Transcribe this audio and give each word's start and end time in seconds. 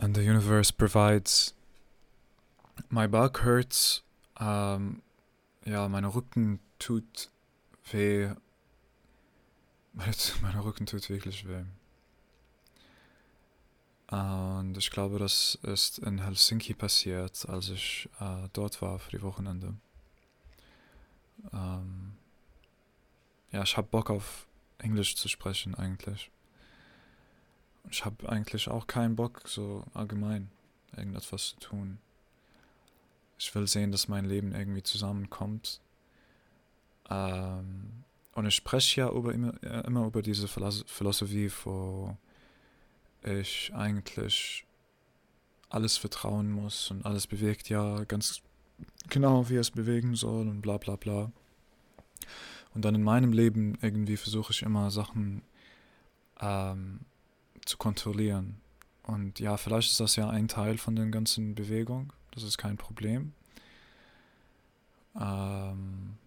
and 0.00 0.16
the 0.16 0.22
universe 0.22 0.70
provides. 0.70 1.52
My 2.88 3.06
back 3.06 3.38
hurts. 3.38 4.02
Um, 4.38 5.02
ja, 5.66 5.86
mein 5.88 6.06
Rücken 6.06 6.58
tut 6.78 7.28
weh. 7.92 8.30
Mein 10.42 10.58
Rücken 10.60 10.86
tut 10.86 11.10
wirklich 11.10 11.46
weh. 11.46 11.64
Und 14.10 14.76
ich 14.76 14.90
glaube, 14.90 15.18
das 15.18 15.58
ist 15.62 15.98
in 15.98 16.20
Helsinki 16.20 16.74
passiert, 16.74 17.46
als 17.48 17.68
ich 17.68 18.08
äh, 18.18 18.48
dort 18.52 18.80
war 18.82 18.98
für 18.98 19.10
die 19.10 19.22
Wochenende. 19.22 19.74
Ähm, 21.52 22.16
ja, 23.52 23.62
ich 23.62 23.76
habe 23.76 23.88
Bock 23.88 24.10
auf 24.10 24.46
Englisch 24.78 25.16
zu 25.16 25.28
sprechen 25.28 25.74
eigentlich. 25.74 26.30
Ich 27.88 28.04
habe 28.04 28.28
eigentlich 28.28 28.68
auch 28.68 28.86
keinen 28.86 29.16
Bock, 29.16 29.42
so 29.46 29.84
allgemein 29.94 30.50
irgendetwas 30.96 31.50
zu 31.50 31.56
tun. 31.56 31.98
Ich 33.38 33.54
will 33.54 33.66
sehen, 33.66 33.90
dass 33.90 34.08
mein 34.08 34.26
Leben 34.26 34.52
irgendwie 34.54 34.82
zusammenkommt. 34.82 35.80
Ähm, 37.08 38.04
und 38.34 38.46
ich 38.46 38.54
spreche 38.54 39.00
ja 39.00 39.10
über, 39.10 39.32
immer, 39.32 39.62
immer 39.84 40.06
über 40.06 40.22
diese 40.22 40.46
Philosophie, 40.46 41.50
wo 41.64 42.16
ich 43.22 43.72
eigentlich 43.74 44.66
alles 45.68 45.96
vertrauen 45.96 46.50
muss 46.50 46.90
und 46.90 47.04
alles 47.04 47.26
bewegt 47.26 47.68
ja 47.68 48.04
ganz 48.04 48.42
genau, 49.08 49.48
wie 49.48 49.56
es 49.56 49.70
bewegen 49.70 50.16
soll 50.16 50.48
und 50.48 50.60
bla 50.60 50.78
bla 50.78 50.96
bla. 50.96 51.32
Und 52.74 52.84
dann 52.84 52.94
in 52.94 53.02
meinem 53.02 53.32
Leben 53.32 53.78
irgendwie 53.82 54.16
versuche 54.16 54.52
ich 54.52 54.62
immer 54.62 54.90
Sachen 54.90 55.42
ähm, 56.40 57.00
zu 57.70 57.78
kontrollieren. 57.78 58.60
Und 59.04 59.38
ja, 59.38 59.56
vielleicht 59.56 59.92
ist 59.92 60.00
das 60.00 60.16
ja 60.16 60.28
ein 60.28 60.48
Teil 60.48 60.76
von 60.76 60.96
der 60.96 61.06
ganzen 61.06 61.54
Bewegung. 61.54 62.12
Das 62.32 62.42
ist 62.42 62.58
kein 62.58 62.76
Problem. 62.76 63.32
Ähm, 65.18 66.18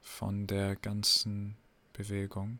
von 0.00 0.46
der 0.46 0.76
ganzen 0.76 1.56
Bewegung. 1.94 2.58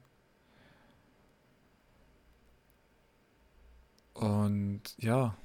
Und 4.15 4.83
ja, 4.97 5.37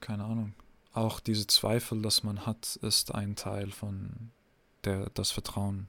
keine 0.00 0.24
Ahnung. 0.24 0.54
Auch 0.92 1.20
diese 1.20 1.46
Zweifel, 1.46 2.02
dass 2.02 2.22
man 2.22 2.46
hat, 2.46 2.76
ist 2.76 3.14
ein 3.14 3.34
Teil 3.36 3.70
von 3.70 4.30
der, 4.84 5.10
das 5.10 5.32
Vertrauen. 5.32 5.88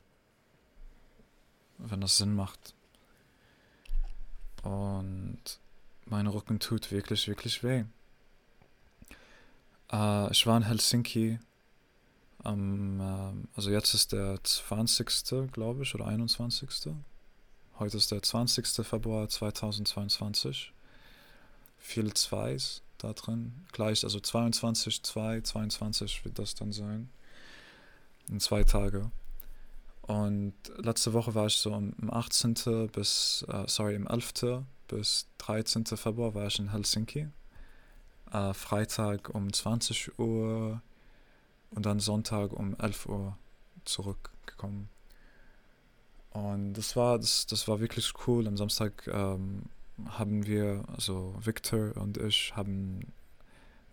Wenn 1.78 2.02
das 2.02 2.18
Sinn 2.18 2.34
macht. 2.34 2.74
Und 4.68 5.60
mein 6.08 6.28
Rücken 6.28 6.60
tut 6.60 6.92
wirklich, 6.92 7.30
wirklich 7.30 7.64
weh. 7.64 7.86
Äh, 9.92 10.32
ich 10.32 10.46
war 10.46 10.58
in 10.58 10.64
Helsinki. 10.64 11.40
Am, 12.44 13.00
äh, 13.00 13.56
also 13.56 13.72
jetzt 13.72 13.94
ist 13.94 14.12
der 14.12 14.44
20. 14.44 15.54
glaube 15.54 15.84
ich, 15.84 15.96
oder 15.96 16.08
21. 16.08 16.70
Heute 17.80 17.96
ist 17.96 18.12
der 18.12 18.22
20. 18.22 18.68
Februar 18.86 19.30
2022. 19.30 20.74
Viel 21.78 22.14
Zweis 22.14 22.82
da 22.98 23.14
drin. 23.14 23.54
Gleich, 23.72 24.04
also 24.04 24.20
22, 24.20 25.02
2, 25.02 25.42
22 25.42 26.26
wird 26.26 26.40
das 26.40 26.56
dann 26.56 26.74
sein. 26.74 27.10
In 28.28 28.42
zwei 28.42 28.66
Tage. 28.66 29.12
Und 30.08 30.54
letzte 30.78 31.12
Woche 31.12 31.36
war 31.36 31.48
ich 31.48 31.58
so 31.58 31.74
am 31.74 31.94
18. 32.10 32.90
bis, 32.92 33.46
äh, 33.50 33.64
sorry, 33.68 33.96
im 33.96 34.08
11. 34.08 34.64
bis 34.88 35.28
13. 35.40 35.86
Februar 35.86 36.34
war 36.34 36.48
ich 36.48 36.60
in 36.60 36.72
Helsinki. 36.72 37.28
Äh, 38.32 38.54
Freitag 38.54 39.30
um 39.36 39.52
20 39.52 40.18
Uhr 40.18 40.82
und 41.72 41.86
dann 41.86 42.00
Sonntag 42.00 42.54
um 42.54 42.76
11 42.80 43.06
Uhr 43.08 43.38
zurückgekommen. 43.84 44.90
Und 46.32 46.74
das 46.74 46.96
war, 46.96 47.20
das, 47.20 47.46
das 47.48 47.68
war 47.68 47.82
wirklich 47.82 48.14
cool. 48.28 48.48
Am 48.48 48.56
Samstag 48.56 49.08
ähm, 49.08 49.64
haben 50.06 50.46
wir, 50.46 50.86
also 50.96 51.36
Victor 51.44 51.98
und 51.98 52.18
ich, 52.18 52.56
haben 52.56 53.12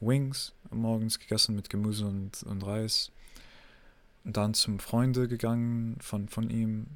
Wings 0.00 0.52
morgens 0.70 1.18
gegessen 1.18 1.56
mit 1.56 1.70
Gemüse 1.70 2.06
und, 2.06 2.42
und 2.44 2.62
Reis 2.64 3.10
dann 4.24 4.54
zum 4.54 4.78
Freunde 4.78 5.28
gegangen 5.28 5.96
von, 6.00 6.28
von 6.28 6.50
ihm. 6.50 6.86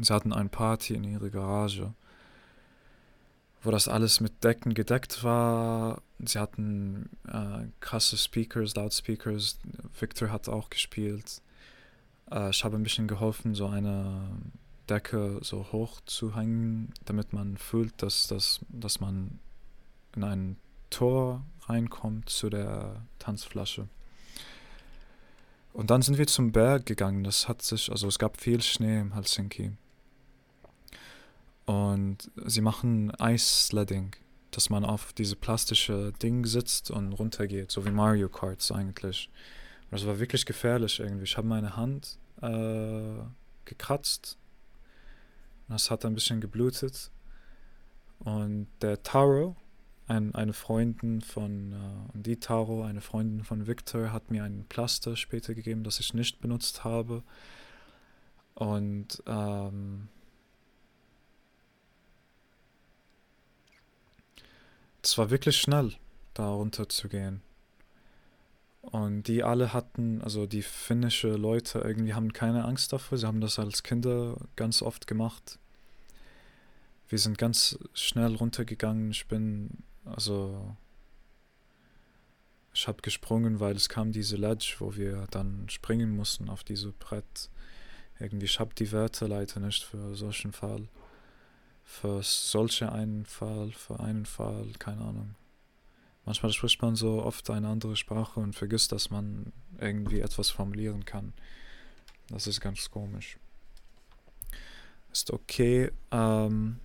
Sie 0.00 0.12
hatten 0.12 0.32
eine 0.32 0.48
Party 0.48 0.94
in 0.94 1.04
ihrer 1.04 1.28
Garage, 1.28 1.92
wo 3.62 3.70
das 3.70 3.88
alles 3.88 4.20
mit 4.20 4.42
Decken 4.44 4.74
gedeckt 4.74 5.22
war. 5.22 6.00
Sie 6.18 6.38
hatten 6.38 7.10
äh, 7.26 7.66
krasse 7.80 8.16
Speakers, 8.16 8.74
Loudspeakers. 8.74 9.58
Victor 9.98 10.30
hat 10.30 10.48
auch 10.48 10.70
gespielt. 10.70 11.42
Äh, 12.30 12.50
ich 12.50 12.64
habe 12.64 12.76
ein 12.76 12.82
bisschen 12.82 13.08
geholfen, 13.08 13.54
so 13.54 13.66
eine 13.66 14.30
Decke 14.88 15.38
so 15.42 15.66
hoch 15.72 16.00
zu 16.06 16.34
hängen, 16.34 16.92
damit 17.04 17.32
man 17.32 17.56
fühlt, 17.58 18.02
dass, 18.02 18.26
dass, 18.26 18.60
dass 18.68 19.00
man 19.00 19.38
in 20.16 20.24
ein 20.24 20.56
Tor 20.90 21.44
reinkommt 21.66 22.30
zu 22.30 22.48
der 22.48 23.02
Tanzflasche. 23.18 23.88
Und 25.72 25.90
dann 25.90 26.02
sind 26.02 26.18
wir 26.18 26.26
zum 26.26 26.52
Berg 26.52 26.86
gegangen. 26.86 27.24
Das 27.24 27.48
hat 27.48 27.62
sich, 27.62 27.90
also 27.90 28.08
es 28.08 28.18
gab 28.18 28.40
viel 28.40 28.60
Schnee 28.62 29.00
in 29.00 29.14
Helsinki. 29.14 29.72
Und 31.66 32.30
sie 32.46 32.62
machen 32.62 33.12
Eissledding, 33.20 34.16
dass 34.50 34.70
man 34.70 34.84
auf 34.84 35.12
diese 35.12 35.36
plastische 35.36 36.12
Ding 36.22 36.46
sitzt 36.46 36.90
und 36.90 37.12
runtergeht, 37.12 37.70
so 37.70 37.84
wie 37.84 37.90
Mario 37.90 38.28
Karts 38.28 38.72
eigentlich. 38.72 39.30
Und 39.84 40.00
das 40.00 40.06
war 40.06 40.18
wirklich 40.18 40.46
gefährlich 40.46 40.98
irgendwie. 40.98 41.24
Ich 41.24 41.36
habe 41.36 41.46
meine 41.46 41.76
Hand 41.76 42.18
äh, 42.40 43.22
gekratzt. 43.66 44.38
Das 45.68 45.90
hat 45.90 46.04
ein 46.04 46.14
bisschen 46.14 46.40
geblutet. 46.40 47.10
Und 48.20 48.68
der 48.80 49.02
Taro, 49.02 49.56
ein, 50.08 50.34
eine 50.34 50.54
Freundin 50.54 51.20
von 51.20 51.72
äh, 51.72 52.18
die 52.18 52.40
Taro, 52.40 52.82
eine 52.82 53.00
Freundin 53.00 53.44
von 53.44 53.66
Victor, 53.66 54.12
hat 54.12 54.30
mir 54.30 54.42
ein 54.42 54.64
Plaster 54.68 55.16
später 55.16 55.54
gegeben, 55.54 55.84
das 55.84 56.00
ich 56.00 56.14
nicht 56.14 56.40
benutzt 56.40 56.82
habe. 56.84 57.22
Und 58.54 59.22
ähm, 59.26 60.08
es 65.02 65.16
war 65.18 65.30
wirklich 65.30 65.58
schnell, 65.58 65.92
da 66.34 66.48
runter 66.48 66.88
zu 66.88 67.08
gehen. 67.08 67.42
Und 68.80 69.24
die 69.24 69.44
alle 69.44 69.74
hatten, 69.74 70.22
also 70.22 70.46
die 70.46 70.62
finnische 70.62 71.32
Leute 71.32 71.80
irgendwie 71.80 72.14
haben 72.14 72.32
keine 72.32 72.64
Angst 72.64 72.92
davor. 72.92 73.18
Sie 73.18 73.26
haben 73.26 73.42
das 73.42 73.58
als 73.58 73.82
Kinder 73.82 74.38
ganz 74.56 74.80
oft 74.80 75.06
gemacht. 75.06 75.58
Wir 77.08 77.18
sind 77.18 77.36
ganz 77.36 77.78
schnell 77.92 78.34
runtergegangen. 78.34 79.10
Ich 79.10 79.26
bin 79.28 79.82
also 80.04 80.76
ich 82.72 82.86
habe 82.86 83.02
gesprungen, 83.02 83.60
weil 83.60 83.74
es 83.74 83.88
kam 83.88 84.12
diese 84.12 84.36
Ledge, 84.36 84.76
wo 84.78 84.94
wir 84.94 85.26
dann 85.30 85.68
springen 85.68 86.14
mussten 86.14 86.48
auf 86.48 86.62
diese 86.62 86.92
Brett. 86.92 87.50
Irgendwie, 88.20 88.46
ich 88.46 88.60
habe 88.60 88.74
die 88.74 88.92
Werte 88.92 89.26
leider 89.26 89.60
nicht 89.60 89.82
für 89.82 90.14
solchen 90.14 90.52
Fall. 90.52 90.88
Für 91.84 92.22
solche 92.22 92.92
einen 92.92 93.24
Fall, 93.24 93.72
für 93.72 93.98
einen 93.98 94.26
Fall, 94.26 94.72
keine 94.78 95.00
Ahnung. 95.00 95.34
Manchmal 96.24 96.52
spricht 96.52 96.82
man 96.82 96.94
so 96.94 97.22
oft 97.22 97.48
eine 97.50 97.68
andere 97.68 97.96
Sprache 97.96 98.38
und 98.38 98.54
vergisst, 98.54 98.92
dass 98.92 99.10
man 99.10 99.52
irgendwie 99.80 100.20
etwas 100.20 100.50
formulieren 100.50 101.04
kann. 101.04 101.32
Das 102.28 102.46
ist 102.46 102.60
ganz 102.60 102.90
komisch. 102.90 103.38
Ist 105.10 105.32
okay. 105.32 105.90
Ähm, 106.10 106.80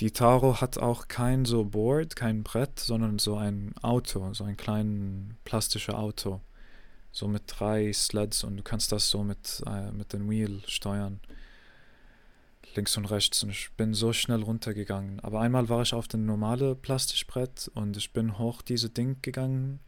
die 0.00 0.10
Taro 0.10 0.60
hat 0.60 0.78
auch 0.78 1.08
kein 1.08 1.44
so 1.44 1.64
Board, 1.64 2.16
kein 2.16 2.42
Brett, 2.42 2.80
sondern 2.80 3.18
so 3.18 3.36
ein 3.36 3.74
Auto, 3.82 4.32
so 4.34 4.44
ein 4.44 4.56
kleines 4.56 5.34
plastisches 5.44 5.94
Auto. 5.94 6.40
So 7.12 7.28
mit 7.28 7.44
drei 7.46 7.92
Sleds 7.92 8.42
und 8.42 8.56
du 8.56 8.64
kannst 8.64 8.90
das 8.90 9.08
so 9.08 9.22
mit, 9.22 9.62
äh, 9.66 9.92
mit 9.92 10.12
dem 10.12 10.28
Wheel 10.28 10.62
steuern. 10.66 11.20
Links 12.74 12.96
und 12.96 13.04
rechts. 13.04 13.44
Und 13.44 13.50
ich 13.50 13.70
bin 13.76 13.94
so 13.94 14.12
schnell 14.12 14.42
runtergegangen. 14.42 15.20
Aber 15.20 15.40
einmal 15.40 15.68
war 15.68 15.82
ich 15.82 15.94
auf 15.94 16.08
dem 16.08 16.26
normalen 16.26 16.76
Plastikbrett 16.76 17.70
und 17.74 17.96
ich 17.96 18.12
bin 18.12 18.36
hoch 18.38 18.62
diese 18.62 18.90
Ding 18.90 19.18
gegangen. 19.22 19.78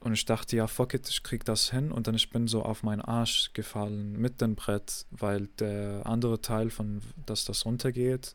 Und 0.00 0.12
ich 0.12 0.26
dachte, 0.26 0.56
ja, 0.56 0.66
fuck 0.66 0.92
it, 0.92 1.08
ich 1.08 1.22
krieg 1.22 1.46
das 1.46 1.70
hin. 1.70 1.90
Und 1.90 2.06
dann 2.06 2.14
ich 2.14 2.28
bin 2.28 2.48
so 2.48 2.62
auf 2.62 2.82
meinen 2.82 3.00
Arsch 3.00 3.52
gefallen 3.54 4.12
mit 4.12 4.42
dem 4.42 4.56
Brett, 4.56 5.06
weil 5.10 5.46
der 5.58 6.02
andere 6.04 6.42
Teil 6.42 6.68
von, 6.68 7.00
dass 7.24 7.46
das 7.46 7.64
runtergeht, 7.64 8.34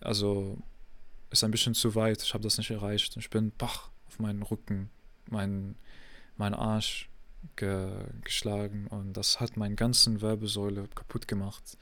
also 0.00 0.58
ist 1.30 1.44
ein 1.44 1.50
bisschen 1.50 1.74
zu 1.74 1.94
weit. 1.94 2.22
Ich 2.22 2.34
habe 2.34 2.42
das 2.42 2.58
nicht 2.58 2.70
erreicht. 2.70 3.16
Ich 3.16 3.30
bin 3.30 3.52
bach 3.56 3.90
auf 4.08 4.18
meinen 4.18 4.42
Rücken, 4.42 4.90
mein, 5.28 5.76
mein 6.36 6.54
Arsch 6.54 7.08
ge, 7.56 7.90
geschlagen 8.22 8.86
und 8.88 9.12
das 9.14 9.40
hat 9.40 9.56
meine 9.56 9.74
ganzen 9.74 10.20
Wirbelsäule 10.20 10.88
kaputt 10.94 11.28
gemacht. 11.28 11.78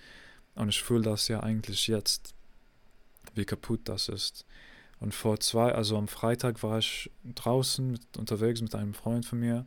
Und 0.54 0.68
ich 0.68 0.82
fühle 0.82 1.02
das 1.02 1.28
ja 1.28 1.40
eigentlich 1.40 1.86
jetzt. 1.86 2.34
wie 3.34 3.44
kaputt 3.44 3.80
das 3.84 4.08
ist. 4.08 4.44
Und 5.00 5.14
vor 5.14 5.38
zwei, 5.38 5.72
also 5.72 5.96
am 5.96 6.08
Freitag 6.08 6.62
war 6.62 6.78
ich 6.78 7.10
draußen 7.24 7.92
mit, 7.92 8.16
unterwegs 8.16 8.60
mit 8.60 8.74
einem 8.74 8.94
Freund 8.94 9.24
von 9.24 9.38
mir. 9.38 9.66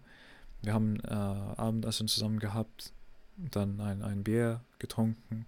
Wir 0.61 0.73
haben 0.73 0.99
äh, 0.99 1.07
Abendessen 1.07 2.07
zusammen 2.07 2.39
gehabt, 2.39 2.91
dann 3.37 3.79
ein, 3.79 4.01
ein 4.03 4.23
Bier 4.23 4.61
getrunken, 4.77 5.45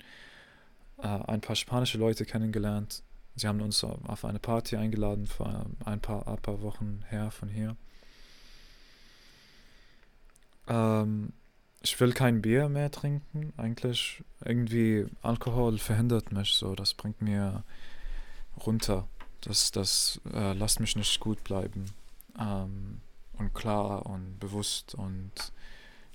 äh, 1.02 1.08
ein 1.08 1.42
paar 1.42 1.56
spanische 1.56 1.98
Leute 1.98 2.26
kennengelernt. 2.26 3.04
Sie 3.36 3.48
haben 3.48 3.62
uns 3.62 3.84
auf 3.84 4.26
eine 4.26 4.40
Party 4.40 4.76
eingeladen 4.76 5.26
vor 5.26 5.66
ein 5.86 6.00
paar, 6.00 6.28
ein 6.28 6.38
paar 6.38 6.62
Wochen 6.62 7.04
her 7.10 7.32
von 7.32 7.50
hier. 7.50 7.76
Ähm, 10.68 11.34
ich 11.82 12.00
will 12.00 12.14
kein 12.14 12.42
Bier 12.42 12.70
mehr 12.70 12.92
trinken, 12.92 13.54
eigentlich. 13.58 14.24
Irgendwie 14.46 15.06
Alkohol 15.22 15.78
verhindert 15.78 16.32
mich 16.32 16.54
so, 16.54 16.76
das 16.76 16.94
bringt 16.94 17.22
mir 17.22 17.64
runter. 18.66 19.08
Das, 19.42 19.72
das 19.72 20.22
äh, 20.34 20.54
lässt 20.54 20.80
mich 20.80 20.96
nicht 20.96 21.20
gut 21.20 21.44
bleiben. 21.44 21.86
Ähm, 22.40 23.02
und 23.38 23.54
klar 23.54 24.06
und 24.06 24.40
bewusst 24.40 24.96
und 24.96 25.32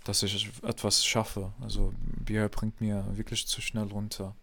dass 0.05 0.23
ich 0.23 0.51
etwas 0.63 1.05
schaffe. 1.05 1.53
Also 1.61 1.93
Bier 2.25 2.49
bringt 2.49 2.81
mir 2.81 3.05
wirklich 3.17 3.47
zu 3.47 3.61
schnell 3.61 3.89
runter. 3.89 4.35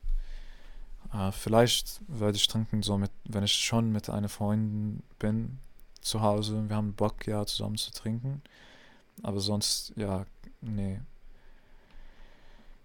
Äh, 1.15 1.31
vielleicht 1.31 2.01
werde 2.07 2.37
ich 2.37 2.47
trinken, 2.47 2.83
so 2.83 2.97
mit, 2.97 3.11
wenn 3.25 3.43
ich 3.43 3.53
schon 3.53 3.91
mit 3.91 4.09
einer 4.09 4.29
Freundin 4.29 5.03
bin 5.19 5.59
zu 6.01 6.21
Hause. 6.21 6.67
Wir 6.67 6.75
haben 6.75 6.93
Bock, 6.93 7.25
ja, 7.27 7.45
zusammen 7.45 7.77
zu 7.77 7.91
trinken. 7.91 8.41
Aber 9.23 9.39
sonst, 9.39 9.93
ja, 9.95 10.25
nee. 10.61 10.99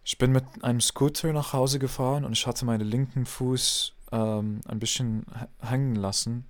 Ich 0.05 0.17
bin 0.19 0.33
mit 0.33 0.45
einem 0.63 0.81
Scooter 0.81 1.33
nach 1.33 1.53
Hause 1.53 1.79
gefahren 1.79 2.25
und 2.25 2.33
ich 2.33 2.47
hatte 2.47 2.65
meinen 2.65 2.87
linken 2.87 3.27
Fuß 3.27 3.93
ähm, 4.13 4.61
ein 4.67 4.79
bisschen 4.79 5.27
hängen 5.61 5.95
lassen. 5.97 6.47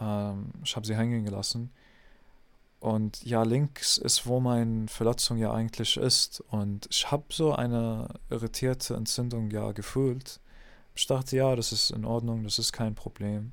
Ähm, 0.00 0.50
ich 0.62 0.74
habe 0.76 0.86
sie 0.86 0.96
hängen 0.96 1.24
gelassen. 1.24 1.70
Und 2.80 3.24
ja, 3.24 3.42
links 3.42 3.98
ist, 3.98 4.26
wo 4.26 4.40
meine 4.40 4.88
Verletzung 4.88 5.38
ja 5.38 5.52
eigentlich 5.52 5.96
ist. 5.96 6.42
Und 6.50 6.86
ich 6.90 7.10
habe 7.10 7.24
so 7.30 7.54
eine 7.54 8.08
irritierte 8.30 8.94
Entzündung 8.94 9.50
ja 9.50 9.72
gefühlt. 9.72 10.40
Ich 10.94 11.06
dachte, 11.06 11.36
ja, 11.36 11.56
das 11.56 11.72
ist 11.72 11.90
in 11.90 12.04
Ordnung, 12.04 12.44
das 12.44 12.58
ist 12.58 12.72
kein 12.72 12.94
Problem. 12.94 13.52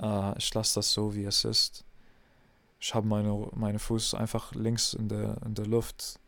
Äh, 0.00 0.38
ich 0.38 0.54
lasse 0.54 0.76
das 0.76 0.92
so, 0.92 1.14
wie 1.14 1.24
es 1.24 1.44
ist. 1.44 1.84
Ich 2.78 2.94
habe 2.94 3.06
meine, 3.06 3.48
meine 3.54 3.78
Fuß 3.78 4.14
einfach 4.14 4.54
links 4.54 4.94
in 4.94 5.08
der, 5.08 5.36
in 5.44 5.54
der 5.54 5.66
Luft 5.66 6.20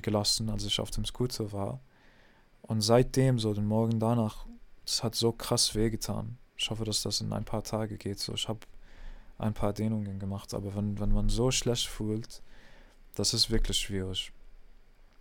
gelassen, 0.00 0.48
als 0.48 0.64
ich 0.64 0.80
auf 0.80 0.90
dem 0.90 1.04
Scooter 1.04 1.52
war. 1.52 1.80
Und 2.62 2.80
seitdem, 2.82 3.38
so 3.38 3.52
den 3.52 3.66
Morgen 3.66 3.98
danach, 3.98 4.46
es 4.86 5.02
hat 5.02 5.14
so 5.14 5.32
krass 5.32 5.74
wehgetan. 5.74 6.38
Ich 6.56 6.70
hoffe, 6.70 6.84
dass 6.84 7.02
das 7.02 7.20
in 7.20 7.32
ein 7.32 7.44
paar 7.44 7.64
Tage 7.64 7.98
geht. 7.98 8.20
So, 8.20 8.34
ich 8.34 8.48
habe 8.48 8.60
ein 9.38 9.54
paar 9.54 9.72
Dehnungen 9.72 10.18
gemacht, 10.18 10.54
aber 10.54 10.74
wenn, 10.74 10.98
wenn 10.98 11.12
man 11.12 11.28
so 11.28 11.50
schlecht 11.50 11.88
fühlt, 11.88 12.42
das 13.16 13.34
ist 13.34 13.50
wirklich 13.50 13.78
schwierig. 13.78 14.32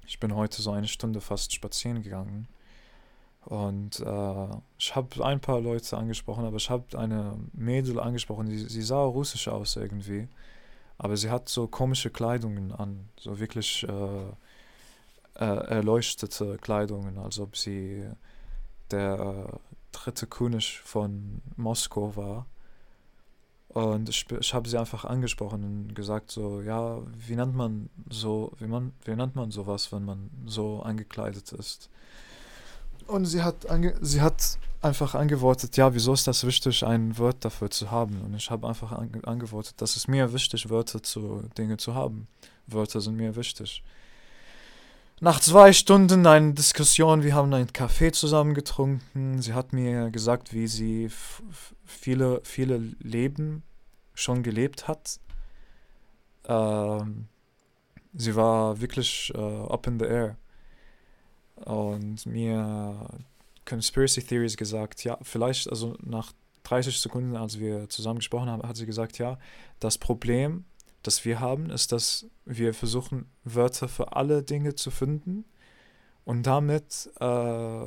Ich 0.05 0.19
bin 0.19 0.33
heute 0.35 0.61
so 0.61 0.71
eine 0.71 0.87
Stunde 0.87 1.21
fast 1.21 1.53
spazieren 1.53 2.01
gegangen 2.01 2.47
und 3.47 4.01
äh, 4.01 4.47
ich 4.77 4.93
habe 4.93 5.25
ein 5.25 5.39
paar 5.39 5.61
Leute 5.61 5.95
angesprochen, 5.95 6.43
aber 6.43 6.57
ich 6.57 6.69
habe 6.69 6.99
eine 6.99 7.37
Mädel 7.53 7.97
angesprochen, 7.97 8.47
die, 8.47 8.57
sie 8.57 8.81
sah 8.81 9.01
russisch 9.03 9.47
aus 9.47 9.77
irgendwie, 9.77 10.27
aber 10.97 11.15
sie 11.15 11.29
hat 11.29 11.47
so 11.47 11.65
komische 11.65 12.09
Kleidungen 12.09 12.73
an, 12.73 13.07
so 13.17 13.39
wirklich 13.39 13.87
äh, 13.87 14.29
äh, 15.39 15.45
erleuchtete 15.67 16.57
Kleidungen, 16.57 17.17
als 17.17 17.39
ob 17.39 17.55
sie 17.55 18.05
der 18.91 19.47
äh, 19.49 19.57
dritte 19.93 20.27
König 20.27 20.81
von 20.81 21.41
Moskau 21.55 22.17
war. 22.17 22.47
Und 23.69 24.09
ich, 24.09 24.29
ich 24.29 24.53
habe 24.53 24.67
sie 24.67 24.77
einfach 24.77 25.05
angesprochen 25.05 25.63
und 25.63 25.95
gesagt 25.95 26.31
so, 26.31 26.61
ja, 26.61 26.99
wie 27.15 27.37
nennt 27.37 27.55
man 27.55 27.89
so, 28.09 28.51
wie 28.59 28.67
man, 28.67 28.91
wie 29.05 29.15
nennt 29.15 29.35
man 29.35 29.51
sowas, 29.51 29.93
wenn 29.93 30.03
man 30.03 30.31
so 30.45 30.81
angekleidet 30.81 31.53
ist? 31.53 31.89
Und 33.07 33.25
sie 33.25 33.41
hat, 33.41 33.65
sie 34.01 34.21
hat 34.21 34.57
einfach 34.81 35.15
angewortet, 35.15 35.77
ja, 35.77 35.93
wieso 35.93 36.13
ist 36.13 36.27
das 36.27 36.45
wichtig, 36.45 36.85
ein 36.85 37.17
Wort 37.17 37.43
dafür 37.43 37.69
zu 37.69 37.89
haben? 37.89 38.21
Und 38.21 38.35
ich 38.35 38.51
habe 38.51 38.67
einfach 38.67 38.91
ange, 38.91 39.25
angewortet, 39.25 39.81
dass 39.81 39.95
es 39.95 40.07
mir 40.07 40.33
wichtig, 40.33 40.69
Wörter 40.69 41.01
zu 41.01 41.43
Dinge 41.57 41.77
zu 41.77 41.95
haben. 41.95 42.27
Wörter 42.67 43.01
sind 43.01 43.15
mir 43.15 43.35
wichtig. 43.35 43.83
Nach 45.19 45.39
zwei 45.39 45.73
Stunden 45.73 46.27
eine 46.27 46.53
Diskussion, 46.53 47.23
wir 47.23 47.33
haben 47.33 47.51
einen 47.51 47.73
Kaffee 47.73 48.11
zusammen 48.11 48.53
getrunken. 48.53 49.41
Sie 49.41 49.53
hat 49.53 49.73
mir 49.73 50.11
gesagt, 50.11 50.53
wie 50.53 50.67
sie 50.67 51.09
viele, 51.85 52.41
viele 52.43 52.77
Leben 52.99 53.63
schon 54.13 54.43
gelebt 54.43 54.87
hat. 54.87 55.19
Ähm, 56.45 57.27
sie 58.13 58.35
war 58.35 58.79
wirklich 58.79 59.31
äh, 59.33 59.39
up 59.39 59.87
in 59.87 59.97
the 59.97 60.05
air. 60.05 60.37
Und 61.65 62.25
mir 62.25 63.07
Conspiracy 63.65 64.23
Theories 64.23 64.57
gesagt, 64.57 65.03
ja, 65.03 65.17
vielleicht, 65.21 65.69
also 65.69 65.95
nach 66.03 66.31
30 66.63 66.99
Sekunden, 66.99 67.35
als 67.35 67.59
wir 67.59 67.89
zusammen 67.89 68.19
gesprochen 68.19 68.49
haben, 68.49 68.63
hat 68.63 68.77
sie 68.77 68.85
gesagt, 68.85 69.17
ja, 69.17 69.37
das 69.79 69.97
Problem 69.97 70.65
das 71.07 71.23
wir 71.23 71.39
haben, 71.39 71.69
ist, 71.69 71.93
dass 71.93 72.25
wir 72.43 72.73
versuchen, 72.73 73.29
Wörter 73.45 73.87
für 73.87 74.17
alle 74.17 74.43
Dinge 74.43 74.75
zu 74.75 74.91
finden 74.91 75.45
und 76.25 76.43
damit 76.43 77.09
äh, 77.21 77.85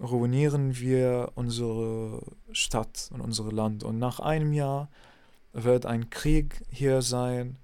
ruinieren 0.00 0.78
wir 0.78 1.32
unsere 1.34 2.22
Stadt 2.52 3.10
und 3.12 3.20
unser 3.20 3.50
Land. 3.50 3.82
Und 3.82 3.98
nach 3.98 4.20
einem 4.20 4.52
Jahr 4.52 4.88
wird 5.52 5.86
ein 5.86 6.08
Krieg 6.08 6.62
hier 6.70 7.02
sein 7.02 7.56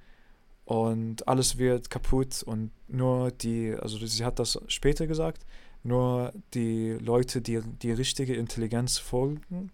und 0.70 1.26
alles 1.26 1.58
wird 1.58 1.90
kaputt 1.90 2.44
und 2.44 2.70
nur 2.86 3.32
die, 3.32 3.74
also 3.74 3.98
sie 4.06 4.24
hat 4.24 4.38
das 4.38 4.56
später 4.68 5.08
gesagt, 5.08 5.44
nur 5.82 6.32
die 6.54 6.90
Leute, 6.90 7.40
die 7.42 7.60
die 7.60 7.90
richtige 7.90 8.36
Intelligenz 8.36 8.96
folgen, 8.96 9.72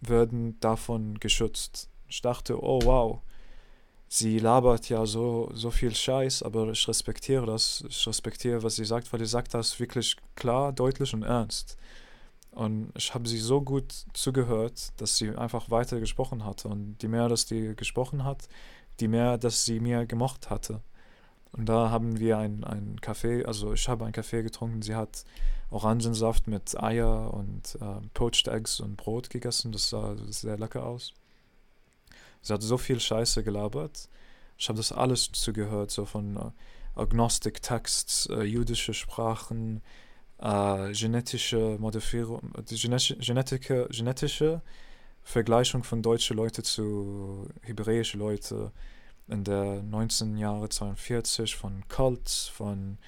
werden 0.00 0.58
davon 0.60 1.20
geschützt. 1.20 1.90
Ich 2.08 2.22
dachte, 2.22 2.58
oh 2.58 2.80
wow, 2.84 3.18
sie 4.08 4.38
labert 4.38 4.88
ja 4.88 5.04
so, 5.04 5.50
so 5.52 5.70
viel 5.70 5.94
Scheiß, 5.94 6.42
aber 6.42 6.70
ich 6.70 6.88
respektiere 6.88 7.44
das. 7.44 7.84
Ich 7.86 8.06
respektiere, 8.06 8.62
was 8.62 8.76
sie 8.76 8.86
sagt, 8.86 9.12
weil 9.12 9.20
sie 9.20 9.26
sagt 9.26 9.52
das 9.52 9.78
wirklich 9.78 10.16
klar, 10.36 10.72
deutlich 10.72 11.12
und 11.12 11.22
ernst. 11.22 11.76
Und 12.52 12.92
ich 12.96 13.12
habe 13.12 13.28
sie 13.28 13.38
so 13.38 13.60
gut 13.60 13.92
zugehört, 14.14 14.88
dass 14.96 15.18
sie 15.18 15.36
einfach 15.36 15.70
weiter 15.70 16.00
gesprochen 16.00 16.46
hatte. 16.46 16.68
Und 16.68 16.96
die 17.02 17.08
mehr, 17.08 17.28
dass 17.28 17.44
die 17.44 17.76
gesprochen 17.76 18.24
hat, 18.24 18.48
die 19.00 19.08
mehr, 19.08 19.38
dass 19.38 19.64
sie 19.64 19.80
mir 19.80 20.06
gemocht 20.06 20.50
hatte. 20.50 20.80
Und 21.52 21.68
da 21.68 21.90
haben 21.90 22.20
wir 22.20 22.38
ein, 22.38 22.64
ein 22.64 23.00
Kaffee, 23.00 23.44
also 23.44 23.72
ich 23.72 23.88
habe 23.88 24.04
einen 24.04 24.12
Kaffee 24.12 24.42
getrunken, 24.42 24.82
sie 24.82 24.94
hat 24.94 25.24
Orangensaft 25.70 26.46
mit 26.46 26.80
Eier 26.80 27.32
und 27.34 27.76
äh, 27.80 28.06
Poached 28.14 28.48
Eggs 28.48 28.80
und 28.80 28.96
Brot 28.96 29.30
gegessen, 29.30 29.72
das 29.72 29.90
sah 29.90 30.16
sehr 30.28 30.58
lecker 30.58 30.84
aus. 30.84 31.12
Sie 32.42 32.52
hat 32.52 32.62
so 32.62 32.78
viel 32.78 33.00
Scheiße 33.00 33.42
gelabert. 33.44 34.08
Ich 34.58 34.68
habe 34.68 34.76
das 34.76 34.92
alles 34.92 35.30
zugehört, 35.32 35.90
so 35.90 36.04
von 36.04 36.36
äh, 36.36 37.00
Agnostik-Texts, 37.00 38.26
äh, 38.26 38.42
jüdische 38.42 38.94
Sprachen, 38.94 39.82
äh, 40.38 40.92
genetische 40.92 41.76
Modifierung, 41.78 42.52
genetische, 42.66 43.16
genetische 43.88 44.62
Vergleichung 45.22 45.84
von 45.84 46.02
deutschen 46.02 46.36
Leuten 46.36 46.64
zu 46.64 47.48
hebräischen 47.62 48.20
Leuten 48.20 48.70
in 49.28 49.44
der 49.44 49.82
19 49.82 50.36
Jahre 50.36 50.68
42 50.68 51.56
von 51.56 51.86
Cults, 51.88 52.48
von 52.48 52.98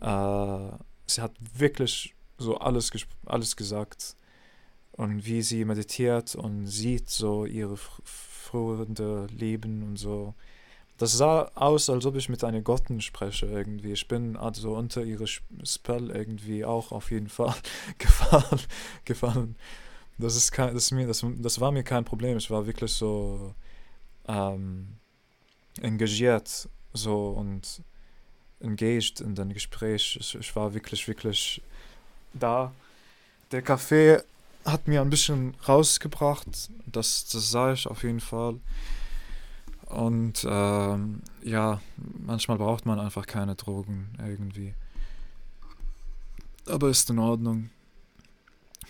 äh, 0.00 0.70
sie 1.06 1.20
hat 1.20 1.32
wirklich 1.56 2.14
so 2.38 2.58
alles, 2.58 2.90
alles 3.26 3.56
gesagt 3.56 4.16
und 4.92 5.24
wie 5.26 5.42
sie 5.42 5.64
meditiert 5.64 6.34
und 6.34 6.66
sieht 6.66 7.08
so 7.08 7.44
ihre 7.46 7.76
frühere 7.76 9.26
Leben 9.26 9.82
und 9.82 9.96
so. 9.96 10.34
Das 10.96 11.12
sah 11.12 11.50
aus, 11.56 11.90
als 11.90 12.06
ob 12.06 12.14
ich 12.14 12.28
mit 12.28 12.44
einer 12.44 12.60
Gotten 12.60 13.00
spreche 13.00 13.46
irgendwie. 13.46 13.92
Ich 13.92 14.06
bin 14.06 14.36
also 14.36 14.76
unter 14.76 15.02
ihre 15.02 15.26
Spell 15.26 16.10
irgendwie 16.10 16.64
auch 16.64 16.92
auf 16.92 17.10
jeden 17.10 17.28
Fall 17.28 17.54
gefallen. 17.98 18.60
gefallen. 19.04 19.56
Das, 20.18 20.36
ist 20.36 20.52
kein, 20.52 20.74
das, 20.74 20.84
ist 20.84 20.90
mir, 20.92 21.06
das, 21.06 21.24
das 21.38 21.60
war 21.60 21.72
mir 21.72 21.82
kein 21.82 22.04
Problem. 22.04 22.36
Ich 22.38 22.50
war 22.50 22.66
wirklich 22.66 22.92
so 22.92 23.54
ähm, 24.28 24.88
engagiert 25.80 26.68
so 26.92 27.30
und 27.30 27.82
engaged 28.60 29.20
in 29.20 29.34
dem 29.34 29.52
Gespräch. 29.52 30.16
Ich, 30.20 30.34
ich 30.34 30.56
war 30.56 30.72
wirklich, 30.72 31.06
wirklich 31.08 31.60
da. 32.32 32.72
Der 33.50 33.62
Kaffee 33.62 34.22
hat 34.64 34.88
mir 34.88 35.02
ein 35.02 35.10
bisschen 35.10 35.54
rausgebracht. 35.68 36.70
Das, 36.86 37.26
das 37.26 37.50
sah 37.50 37.72
ich 37.72 37.86
auf 37.86 38.02
jeden 38.02 38.20
Fall. 38.20 38.58
Und 39.86 40.46
ähm, 40.48 41.20
ja, 41.42 41.80
manchmal 42.26 42.58
braucht 42.58 42.86
man 42.86 42.98
einfach 42.98 43.26
keine 43.26 43.54
Drogen 43.54 44.08
irgendwie. 44.18 44.74
Aber 46.66 46.88
ist 46.88 47.10
in 47.10 47.18
Ordnung. 47.18 47.70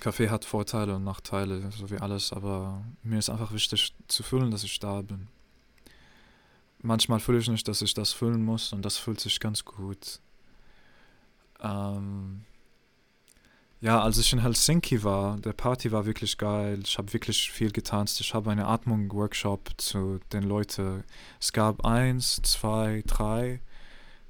Kaffee 0.05 0.29
hat 0.29 0.45
Vorteile 0.45 0.97
und 0.97 1.05
Nachteile, 1.05 1.71
so 1.73 1.89
wie 1.89 1.97
alles, 1.97 2.31
aber 2.31 2.85
mir 3.03 3.19
ist 3.19 3.31
einfach 3.31 3.53
wichtig 3.53 3.95
zu 4.07 4.23
fühlen, 4.23 4.51
dass 4.51 4.63
ich 4.63 4.79
da 4.79 5.01
bin. 5.01 5.29
Manchmal 6.83 7.21
fühle 7.21 7.39
ich 7.39 7.49
nicht, 7.49 7.67
dass 7.69 7.81
ich 7.81 7.95
das 7.95 8.13
fühlen 8.13 8.45
muss 8.45 8.75
und 8.75 8.83
das 8.83 8.99
fühlt 8.99 9.19
sich 9.19 9.41
ganz 9.41 9.65
gut. 9.65 10.21
Ähm, 11.63 12.45
ja, 13.81 14.03
als 14.03 14.19
ich 14.19 14.31
in 14.35 14.41
Helsinki 14.41 15.03
war, 15.05 15.39
der 15.39 15.55
Party 15.55 15.91
war 15.91 16.05
wirklich 16.05 16.37
geil. 16.37 16.81
Ich 16.85 16.99
habe 16.99 17.15
wirklich 17.15 17.51
viel 17.51 17.73
getanzt. 17.73 18.21
Ich 18.21 18.35
habe 18.35 18.51
eine 18.51 18.67
Atmung-Workshop 18.67 19.71
zu 19.79 20.21
den 20.35 20.43
Leuten. 20.43 21.03
Es 21.41 21.55
gab 21.55 21.87
eins, 21.87 22.43
zwei, 22.43 23.03
drei, 23.07 23.63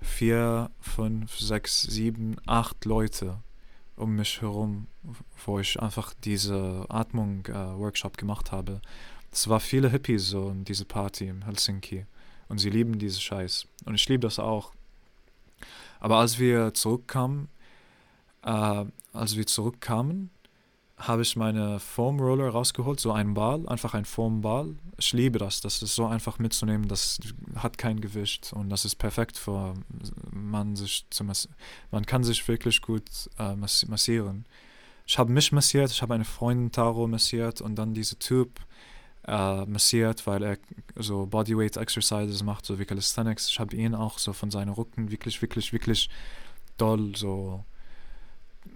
vier, 0.01 0.71
fünf, 0.81 1.37
sechs, 1.37 1.83
sieben, 1.83 2.37
acht 2.47 2.85
Leute 2.85 3.43
um 3.97 4.17
mich 4.17 4.41
herum, 4.41 4.87
wo 5.47 5.59
ich 5.59 5.81
einfach 5.81 6.15
diese 6.25 6.87
Atmung-Workshop 6.89 8.15
äh, 8.17 8.21
gemacht 8.21 8.53
habe. 8.53 8.81
Es 9.31 9.49
war 9.49 9.61
viele 9.61 9.91
Hippies 9.91 10.29
so 10.29 10.51
in 10.51 10.65
diese 10.65 10.85
Party 10.85 11.27
in 11.29 11.45
Helsinki. 11.45 12.07
Und 12.49 12.59
sie 12.59 12.71
lieben 12.71 12.99
diese 12.99 13.21
Scheiß. 13.21 13.67
Und 13.85 13.95
ich 13.95 14.09
liebe 14.09 14.21
das 14.21 14.39
auch. 14.39 14.73
Aber 16.01 16.19
als 16.19 16.39
wir 16.39 16.75
zurückkamen, 16.75 17.49
äh, 18.43 18.85
als 19.13 19.37
wir 19.37 19.47
zurückkamen, 19.47 20.31
habe 20.97 21.23
ich 21.23 21.35
meine 21.35 21.81
Foam 21.81 22.21
Roller 22.21 22.51
rausgeholt, 22.51 23.01
so 23.01 23.13
einen 23.13 23.35
Ball, 23.35 23.69
einfach 23.69 23.95
ein 23.95 24.05
Foam 24.05 24.43
Ball. 24.43 24.77
Ich 24.97 25.13
liebe 25.13 25.39
das, 25.39 25.61
das 25.61 25.83
ist 25.83 25.95
so 25.95 26.07
einfach 26.07 26.39
mitzunehmen, 26.39 26.87
das 26.89 27.19
hat 27.57 27.79
kein 27.79 28.01
Gewicht 28.01 28.53
und 28.53 28.69
das 28.69 28.85
ist 28.85 28.97
perfekt 28.97 29.37
für 29.37 29.75
man 30.31 30.77
sich 30.77 31.07
zu 31.11 31.25
man 31.91 32.07
kann 32.07 32.23
sich 32.23 32.47
wirklich 32.47 32.81
gut 32.81 33.29
äh, 33.39 33.57
massieren. 33.57 34.47
Ich 35.07 35.19
habe 35.19 35.33
mich 35.33 35.53
massiert, 35.53 35.91
ich 35.91 36.01
habe 36.01 36.15
eine 36.15 36.25
Freundin 36.25 36.71
Taro 36.71 37.07
massiert 37.09 37.61
und 37.61 37.75
dann 37.75 37.93
diese 37.93 38.19
Typ 38.19 38.61
äh, 39.27 39.67
massiert, 39.67 40.27
weil 40.27 40.43
er 40.43 40.59
so 40.97 41.27
Bodyweight 41.27 41.77
Exercises 41.77 42.43
macht, 42.43 42.65
so 42.65 42.79
wie 42.79 42.85
Calisthenics. 42.85 43.49
Ich 43.49 43.59
habe 43.59 43.75
ihn 43.75 43.95
auch 43.95 44.19
so 44.19 44.33
von 44.33 44.51
seinen 44.51 44.71
Rücken 44.71 45.11
wirklich, 45.11 45.43
wirklich, 45.43 45.73
wirklich 45.73 46.09
doll 46.77 47.17
so 47.17 47.65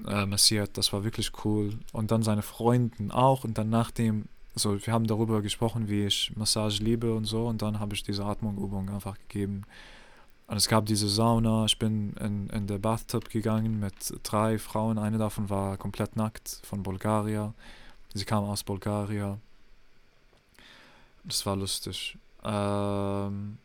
äh, 0.06 0.26
massiert. 0.26 0.76
Das 0.76 0.92
war 0.92 1.04
wirklich 1.04 1.32
cool. 1.44 1.78
Und 1.92 2.10
dann 2.10 2.22
seine 2.22 2.42
Freundin 2.42 3.10
auch. 3.10 3.44
Und 3.44 3.58
dann 3.58 3.70
nachdem, 3.70 4.26
so 4.54 4.84
wir 4.84 4.92
haben 4.92 5.06
darüber 5.06 5.42
gesprochen, 5.42 5.88
wie 5.88 6.06
ich 6.06 6.32
Massage 6.36 6.82
liebe 6.82 7.14
und 7.14 7.24
so. 7.24 7.46
Und 7.46 7.62
dann 7.62 7.80
habe 7.80 7.94
ich 7.94 8.02
diese 8.02 8.24
Atmungübung 8.24 8.90
einfach 8.90 9.18
gegeben. 9.18 9.64
Und 10.46 10.56
es 10.56 10.68
gab 10.68 10.86
diese 10.86 11.08
Sauna. 11.08 11.66
Ich 11.66 11.78
bin 11.78 12.14
in, 12.14 12.48
in 12.50 12.66
der 12.66 12.78
Bathtub 12.78 13.28
gegangen 13.28 13.80
mit 13.80 13.94
drei 14.22 14.58
Frauen. 14.58 14.98
Eine 14.98 15.18
davon 15.18 15.50
war 15.50 15.76
komplett 15.76 16.16
nackt 16.16 16.60
von 16.64 16.82
Bulgarien. 16.82 17.54
Sie 18.14 18.24
kam 18.24 18.44
aus 18.44 18.62
Bulgarien. 18.62 19.40
Das 21.24 21.44
war 21.44 21.56
lustig. 21.56 22.16
Ähm, 22.44 23.58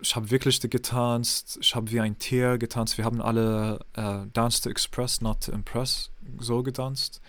ich 0.00 0.16
habe 0.16 0.30
wirklich 0.30 0.60
getanzt, 0.60 1.58
ich 1.60 1.74
habe 1.74 1.90
wie 1.90 2.00
ein 2.00 2.18
Tier 2.18 2.58
getanzt. 2.58 2.98
Wir 2.98 3.04
haben 3.04 3.20
alle 3.20 3.80
äh, 3.94 4.26
Dance 4.32 4.62
to 4.62 4.70
Express, 4.70 5.20
not 5.20 5.44
to 5.44 5.52
Impress 5.52 6.10
so 6.38 6.62
getanzt. 6.62 7.20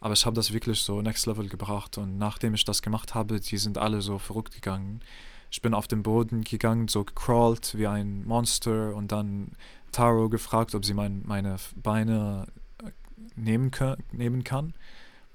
Aber 0.00 0.14
ich 0.14 0.26
habe 0.26 0.36
das 0.36 0.52
wirklich 0.52 0.80
so 0.80 1.02
next 1.02 1.26
level 1.26 1.48
gebracht. 1.48 1.98
Und 1.98 2.18
nachdem 2.18 2.54
ich 2.54 2.64
das 2.64 2.82
gemacht 2.82 3.14
habe, 3.14 3.40
die 3.40 3.58
sind 3.58 3.78
alle 3.78 4.02
so 4.02 4.18
verrückt 4.18 4.54
gegangen. 4.54 5.00
Ich 5.50 5.62
bin 5.62 5.74
auf 5.74 5.88
den 5.88 6.02
Boden 6.02 6.44
gegangen, 6.44 6.88
so 6.88 7.04
gecrawlt 7.04 7.76
wie 7.78 7.86
ein 7.86 8.24
Monster 8.26 8.94
und 8.94 9.12
dann 9.12 9.52
Taro 9.92 10.28
gefragt, 10.28 10.74
ob 10.74 10.84
sie 10.84 10.94
mein, 10.94 11.22
meine 11.24 11.56
Beine 11.76 12.46
äh, 12.84 12.90
nehmen, 13.36 13.70
nehmen 14.12 14.44
kann 14.44 14.74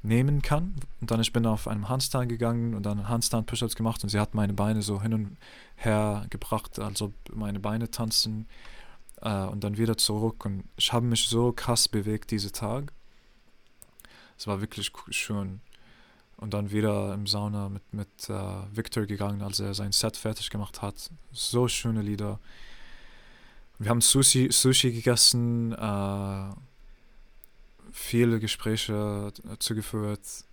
nehmen 0.04 0.42
kann. 0.42 0.76
Und 1.00 1.12
dann 1.12 1.22
ich 1.22 1.34
bin 1.34 1.46
auf 1.46 1.68
einem 1.68 1.90
Handstand 1.90 2.30
gegangen 2.30 2.74
und 2.74 2.86
dann 2.86 3.08
Handstand 3.08 3.48
Push-ups 3.48 3.76
gemacht 3.76 4.04
und 4.04 4.10
sie 4.10 4.20
hat 4.20 4.34
meine 4.34 4.54
Beine 4.54 4.82
so 4.82 5.02
hin 5.02 5.14
und 5.14 5.38
her 5.76 6.26
gebracht, 6.30 6.80
also 6.80 7.14
meine 7.32 7.60
Beine 7.60 7.92
tanzen 7.92 8.48
äh, 9.22 9.46
und 9.46 9.64
dann 9.64 9.78
wieder 9.78 9.98
zurück. 9.98 10.46
Und 10.46 10.64
ich 10.78 10.92
habe 10.94 11.06
mich 11.06 11.28
so 11.28 11.52
krass 11.52 11.88
bewegt 11.88 12.32
diese 12.32 12.52
Tag. 12.52 12.92
Es 14.38 14.48
war 14.48 14.62
wirklich 14.62 14.92
schön. 15.10 15.62
Und 16.38 16.56
dann 16.56 16.72
wieder 16.72 17.14
im 17.14 17.28
Sauna 17.28 17.70
mit, 17.70 17.94
mit 17.94 18.30
äh, 18.30 18.76
Victor 18.76 19.06
gegangen, 19.06 19.44
als 19.44 19.60
er 19.60 19.76
sein 19.76 19.92
Set 19.92 20.18
fertig 20.18 20.50
gemacht 20.50 20.82
hat. 20.82 21.12
So 21.32 21.68
schöne 21.68 22.02
Lieder. 22.02 22.40
Wir 23.78 23.92
haben 23.92 24.02
Sushi, 24.02 24.50
Sushi 24.52 24.92
gegessen. 24.92 25.74
Äh, 25.74 26.50
viele 27.92 28.40
Gespräche 28.40 29.32
zugeführt 29.60 30.46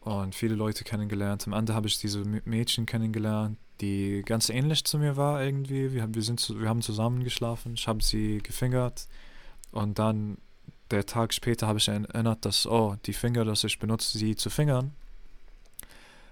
und 0.00 0.34
viele 0.34 0.54
Leute 0.54 0.84
kennengelernt. 0.84 1.46
Am 1.46 1.52
Ende 1.52 1.74
habe 1.74 1.88
ich 1.88 1.98
diese 1.98 2.24
Mädchen 2.24 2.86
kennengelernt, 2.86 3.58
die 3.80 4.22
ganz 4.24 4.48
ähnlich 4.48 4.84
zu 4.84 4.98
mir 4.98 5.16
war 5.16 5.42
irgendwie. 5.42 5.92
Wir 5.92 6.02
haben, 6.02 6.14
wir 6.14 6.22
sind, 6.22 6.46
wir 6.58 6.68
haben 6.68 6.82
zusammen 6.82 7.24
geschlafen, 7.24 7.74
ich 7.74 7.88
habe 7.88 8.02
sie 8.02 8.38
gefingert 8.38 9.06
und 9.72 9.98
dann 9.98 10.38
der 10.90 11.06
Tag 11.06 11.32
später 11.32 11.66
habe 11.66 11.78
ich 11.78 11.88
erinnert, 11.88 12.44
dass, 12.44 12.66
oh, 12.66 12.96
die 13.06 13.12
Finger, 13.12 13.44
dass 13.44 13.64
ich 13.64 13.78
benutze, 13.78 14.18
sie 14.18 14.34
zu 14.34 14.50
fingern, 14.50 14.92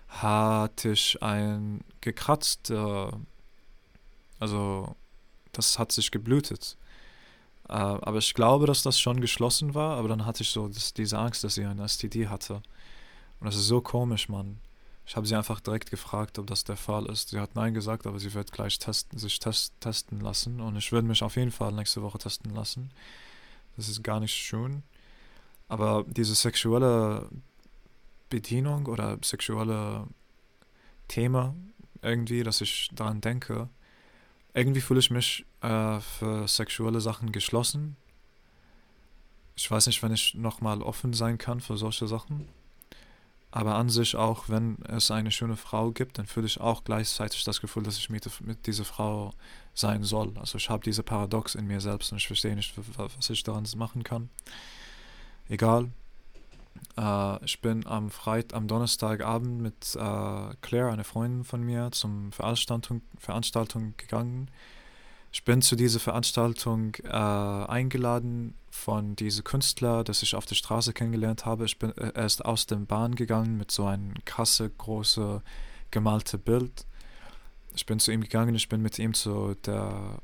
hatte 0.08 0.92
ich 0.92 1.22
ein 1.22 1.84
gekratzt, 2.00 2.70
äh, 2.70 3.10
also 4.40 4.96
das 5.52 5.78
hat 5.78 5.92
sich 5.92 6.10
geblutet. 6.10 6.76
Äh, 7.68 7.72
aber 7.72 8.18
ich 8.18 8.34
glaube, 8.34 8.66
dass 8.66 8.82
das 8.82 8.98
schon 8.98 9.20
geschlossen 9.20 9.74
war, 9.74 9.96
aber 9.98 10.08
dann 10.08 10.24
hatte 10.24 10.42
ich 10.42 10.50
so 10.50 10.68
das, 10.68 10.94
diese 10.94 11.18
Angst, 11.18 11.44
dass 11.44 11.54
sie 11.54 11.64
eine 11.64 11.86
STD 11.86 12.28
hatte. 12.28 12.62
Und 13.40 13.46
das 13.46 13.56
ist 13.56 13.66
so 13.68 13.80
komisch, 13.80 14.28
Mann. 14.28 14.60
Ich 15.06 15.16
habe 15.16 15.26
sie 15.26 15.36
einfach 15.36 15.60
direkt 15.60 15.90
gefragt, 15.90 16.38
ob 16.38 16.46
das 16.46 16.64
der 16.64 16.76
Fall 16.76 17.06
ist. 17.06 17.30
Sie 17.30 17.40
hat 17.40 17.54
Nein 17.54 17.72
gesagt, 17.72 18.06
aber 18.06 18.18
sie 18.18 18.34
wird 18.34 18.52
gleich 18.52 18.78
testen, 18.78 19.18
sich 19.18 19.38
test, 19.38 19.72
testen 19.80 20.20
lassen. 20.20 20.60
Und 20.60 20.76
ich 20.76 20.92
würde 20.92 21.08
mich 21.08 21.22
auf 21.22 21.36
jeden 21.36 21.50
Fall 21.50 21.72
nächste 21.72 22.02
Woche 22.02 22.18
testen 22.18 22.54
lassen. 22.54 22.90
Das 23.76 23.88
ist 23.88 24.02
gar 24.02 24.20
nicht 24.20 24.34
schön. 24.34 24.82
Aber 25.68 26.04
diese 26.06 26.34
sexuelle 26.34 27.28
Bedienung 28.28 28.86
oder 28.86 29.18
sexuelle 29.22 30.06
Thema 31.06 31.54
irgendwie, 32.02 32.42
dass 32.42 32.60
ich 32.60 32.90
daran 32.92 33.20
denke, 33.20 33.68
irgendwie 34.52 34.80
fühle 34.80 35.00
ich 35.00 35.10
mich 35.10 35.44
äh, 35.62 36.00
für 36.00 36.46
sexuelle 36.48 37.00
Sachen 37.00 37.32
geschlossen. 37.32 37.96
Ich 39.56 39.70
weiß 39.70 39.86
nicht, 39.88 40.02
wenn 40.02 40.12
ich 40.12 40.34
nochmal 40.34 40.82
offen 40.82 41.12
sein 41.12 41.38
kann 41.38 41.60
für 41.60 41.76
solche 41.76 42.06
Sachen. 42.06 42.48
Aber 43.50 43.76
an 43.76 43.88
sich 43.88 44.14
auch, 44.14 44.48
wenn 44.48 44.76
es 44.84 45.10
eine 45.10 45.30
schöne 45.30 45.56
Frau 45.56 45.90
gibt, 45.90 46.18
dann 46.18 46.26
fühle 46.26 46.46
ich 46.46 46.60
auch 46.60 46.84
gleichzeitig 46.84 47.44
das 47.44 47.60
Gefühl, 47.60 47.82
dass 47.82 47.96
ich 47.96 48.10
mit, 48.10 48.28
mit 48.42 48.66
dieser 48.66 48.84
Frau 48.84 49.32
sein 49.74 50.04
soll. 50.04 50.34
Also 50.38 50.58
ich 50.58 50.68
habe 50.68 50.84
diese 50.84 51.02
Paradox 51.02 51.54
in 51.54 51.66
mir 51.66 51.80
selbst 51.80 52.12
und 52.12 52.18
ich 52.18 52.26
verstehe 52.26 52.54
nicht, 52.54 52.74
was 52.76 53.30
ich 53.30 53.42
daran 53.42 53.66
machen 53.76 54.04
kann. 54.04 54.28
Egal. 55.48 55.90
Äh, 56.96 57.44
ich 57.44 57.60
bin 57.60 57.86
am 57.86 58.10
Freit 58.10 58.52
am 58.52 58.68
Donnerstagabend 58.68 59.60
mit 59.60 59.96
äh, 59.96 60.54
Claire, 60.60 60.92
einer 60.92 61.04
Freundin 61.04 61.44
von 61.44 61.62
mir, 61.62 61.90
zum 61.92 62.32
Veranstaltung, 62.32 63.02
Veranstaltung 63.18 63.94
gegangen. 63.96 64.50
Ich 65.30 65.44
bin 65.44 65.62
zu 65.62 65.76
dieser 65.76 66.00
Veranstaltung 66.00 66.94
äh, 67.04 67.08
eingeladen 67.08 68.54
von 68.70 69.14
diesem 69.16 69.44
Künstler, 69.44 70.04
das 70.04 70.22
ich 70.22 70.34
auf 70.34 70.46
der 70.46 70.54
Straße 70.54 70.92
kennengelernt 70.92 71.44
habe. 71.44 71.64
Ich 71.64 71.78
bin, 71.78 71.96
äh, 71.96 72.12
er 72.14 72.26
ist 72.26 72.44
aus 72.44 72.66
der 72.66 72.76
Bahn 72.76 73.14
gegangen 73.14 73.56
mit 73.56 73.70
so 73.70 73.86
einem 73.86 74.14
krasse, 74.24 74.70
große, 74.70 75.42
gemalte 75.90 76.38
Bild. 76.38 76.86
Ich 77.74 77.86
bin 77.86 77.98
zu 77.98 78.10
ihm 78.10 78.22
gegangen, 78.22 78.54
ich 78.54 78.68
bin 78.68 78.82
mit 78.82 78.98
ihm 78.98 79.14
zu 79.14 79.54
der 79.66 80.20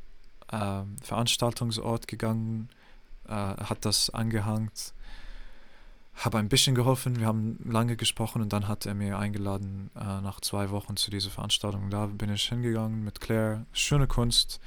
äh, 0.51 0.83
Veranstaltungsort 1.03 2.09
gegangen, 2.09 2.69
äh, 3.29 3.33
hat 3.33 3.85
das 3.85 4.11
angehangt 4.11 4.95
habe 6.17 6.39
ein 6.39 6.49
bisschen 6.49 6.75
geholfen. 6.75 7.19
Wir 7.19 7.27
haben 7.27 7.59
lange 7.65 7.97
gesprochen 7.97 8.41
und 8.41 8.53
dann 8.53 8.69
hat 8.69 8.87
er 8.87 8.95
mir 8.95 9.19
eingeladen 9.19 9.91
äh, 9.97 10.21
nach 10.21 10.41
zwei 10.41 10.71
Wochen 10.71 10.97
zu 10.97 11.11
dieser 11.11 11.31
Veranstaltung. 11.31 11.91
Da 11.91 12.07
bin 12.07 12.33
ich 12.33 12.49
hingegangen 12.49 13.05
mit 13.05 13.21
Claire. 13.21 13.67
Schöne 13.73 14.07
Kunst. 14.07 14.61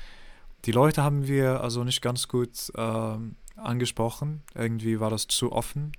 Die 0.66 0.72
Leute 0.72 1.04
haben 1.04 1.28
wir 1.28 1.62
also 1.62 1.84
nicht 1.84 2.02
ganz 2.02 2.28
gut 2.28 2.72
äh, 2.76 3.18
angesprochen. 3.56 4.44
Irgendwie 4.54 5.00
war 5.00 5.10
das 5.10 5.28
zu 5.28 5.52
offen. 5.52 5.94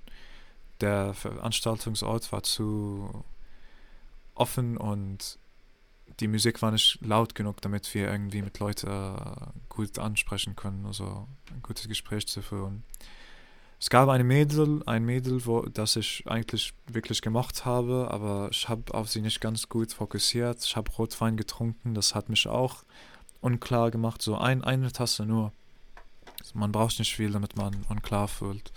Der 0.81 1.13
Veranstaltungsort 1.13 2.31
war 2.31 2.43
zu 2.43 3.23
offen 4.35 4.77
und 4.77 5.37
die 6.19 6.27
Musik 6.27 6.61
war 6.61 6.71
nicht 6.71 6.99
laut 7.01 7.35
genug, 7.35 7.61
damit 7.61 7.93
wir 7.93 8.11
irgendwie 8.11 8.41
mit 8.41 8.59
Leuten 8.59 8.87
äh, 8.87 9.47
gut 9.69 9.99
ansprechen 9.99 10.55
können, 10.55 10.85
also 10.85 11.27
ein 11.51 11.61
gutes 11.61 11.87
Gespräch 11.87 12.27
zu 12.27 12.41
führen. 12.41 12.83
Es 13.79 13.89
gab 13.89 14.09
eine 14.09 14.25
Mädel, 14.25 14.83
ein 14.85 15.05
Mädel, 15.05 15.45
wo, 15.45 15.61
das 15.61 15.95
ich 15.95 16.25
eigentlich 16.27 16.73
wirklich 16.87 17.21
gemacht 17.21 17.63
habe, 17.63 18.09
aber 18.11 18.49
ich 18.51 18.67
habe 18.67 18.93
auf 18.93 19.09
sie 19.09 19.21
nicht 19.21 19.39
ganz 19.39 19.69
gut 19.69 19.93
fokussiert. 19.93 20.63
Ich 20.65 20.75
habe 20.75 20.91
Rotwein 20.91 21.37
getrunken, 21.37 21.93
das 21.93 22.13
hat 22.13 22.27
mich 22.27 22.47
auch 22.47 22.83
unklar 23.41 23.91
gemacht. 23.91 24.21
So 24.21 24.37
ein, 24.37 24.63
eine 24.63 24.91
Tasse 24.91 25.25
nur. 25.25 25.51
Man 26.53 26.71
braucht 26.71 26.99
nicht 26.99 27.15
viel, 27.15 27.31
damit 27.31 27.55
man 27.55 27.85
unklar 27.89 28.27
fühlt. 28.27 28.71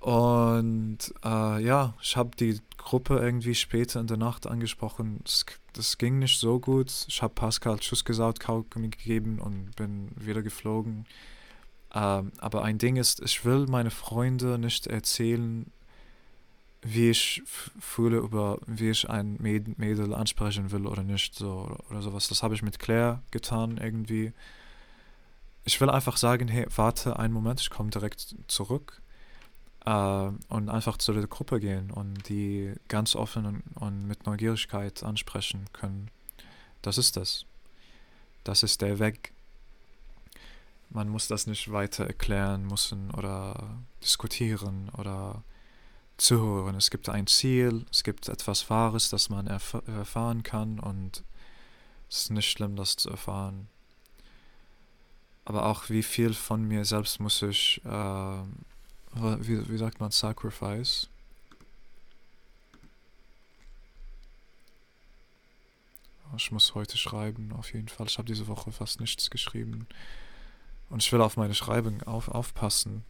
Und 0.00 0.98
äh, 1.24 1.64
ja, 1.64 1.94
ich 2.00 2.16
habe 2.16 2.30
die 2.38 2.60
Gruppe 2.76 3.18
irgendwie 3.18 3.54
später 3.54 4.00
in 4.00 4.06
der 4.06 4.16
Nacht 4.16 4.46
angesprochen. 4.46 5.20
Das, 5.24 5.46
das 5.72 5.98
ging 5.98 6.18
nicht 6.18 6.38
so 6.38 6.60
gut. 6.60 6.92
Ich 7.08 7.22
habe 7.22 7.34
Pascal 7.34 7.82
Schuss 7.82 8.04
gesagt, 8.04 8.40
Kaugummi 8.40 8.90
gegeben 8.90 9.38
und 9.40 9.74
bin 9.76 10.10
wieder 10.16 10.42
geflogen. 10.42 11.06
Ähm, 11.94 12.32
aber 12.38 12.62
ein 12.62 12.78
Ding 12.78 12.96
ist, 12.96 13.20
ich 13.20 13.44
will 13.44 13.66
meine 13.66 13.90
Freunde 13.90 14.58
nicht 14.58 14.86
erzählen, 14.86 15.72
wie 16.86 17.10
ich 17.10 17.42
fühle 17.80 18.18
über, 18.18 18.58
wie 18.66 18.90
ich 18.90 19.10
ein 19.10 19.36
Mädel 19.40 20.14
ansprechen 20.14 20.70
will 20.70 20.86
oder 20.86 21.02
nicht, 21.02 21.34
so 21.34 21.76
oder 21.90 22.00
sowas. 22.00 22.28
Das 22.28 22.44
habe 22.44 22.54
ich 22.54 22.62
mit 22.62 22.78
Claire 22.78 23.22
getan 23.32 23.78
irgendwie. 23.78 24.32
Ich 25.64 25.80
will 25.80 25.90
einfach 25.90 26.16
sagen, 26.16 26.46
hey, 26.46 26.66
warte 26.76 27.18
einen 27.18 27.34
Moment, 27.34 27.60
ich 27.60 27.70
komme 27.70 27.90
direkt 27.90 28.36
zurück 28.46 29.02
äh, 29.84 30.30
und 30.48 30.68
einfach 30.68 30.96
zu 30.96 31.12
der 31.12 31.26
Gruppe 31.26 31.58
gehen 31.58 31.90
und 31.90 32.28
die 32.28 32.72
ganz 32.86 33.16
offen 33.16 33.46
und, 33.46 33.62
und 33.74 34.06
mit 34.06 34.24
Neugierigkeit 34.26 35.02
ansprechen 35.02 35.64
können. 35.72 36.08
Das 36.82 36.98
ist 36.98 37.16
das. 37.16 37.46
Das 38.44 38.62
ist 38.62 38.80
der 38.80 39.00
Weg. 39.00 39.32
Man 40.90 41.08
muss 41.08 41.26
das 41.26 41.48
nicht 41.48 41.72
weiter 41.72 42.06
erklären 42.06 42.64
müssen 42.64 43.10
oder 43.10 43.80
diskutieren 44.00 44.88
oder 44.96 45.42
zuhören. 46.16 46.76
Es 46.76 46.90
gibt 46.90 47.08
ein 47.08 47.26
Ziel, 47.26 47.84
es 47.90 48.02
gibt 48.02 48.28
etwas 48.28 48.68
Wahres, 48.70 49.10
das 49.10 49.28
man 49.28 49.46
erf 49.46 49.76
erfahren 49.86 50.42
kann 50.42 50.78
und 50.80 51.22
es 52.08 52.22
ist 52.22 52.30
nicht 52.30 52.50
schlimm, 52.50 52.76
das 52.76 52.96
zu 52.96 53.10
erfahren. 53.10 53.68
Aber 55.44 55.66
auch 55.66 55.90
wie 55.90 56.02
viel 56.02 56.34
von 56.34 56.66
mir 56.66 56.84
selbst 56.84 57.20
muss 57.20 57.40
ich, 57.42 57.80
äh, 57.84 57.88
wie, 59.14 59.68
wie 59.68 59.78
sagt 59.78 60.00
man, 60.00 60.10
sacrifice? 60.10 61.08
Ich 66.36 66.50
muss 66.50 66.74
heute 66.74 66.98
schreiben, 66.98 67.52
auf 67.52 67.72
jeden 67.72 67.88
Fall. 67.88 68.06
Ich 68.08 68.18
habe 68.18 68.26
diese 68.26 68.48
Woche 68.48 68.72
fast 68.72 69.00
nichts 69.00 69.30
geschrieben. 69.30 69.86
Und 70.90 71.02
ich 71.02 71.12
will 71.12 71.20
auf 71.20 71.36
meine 71.36 71.54
Schreibung 71.54 72.02
auf, 72.02 72.28
aufpassen. 72.28 73.04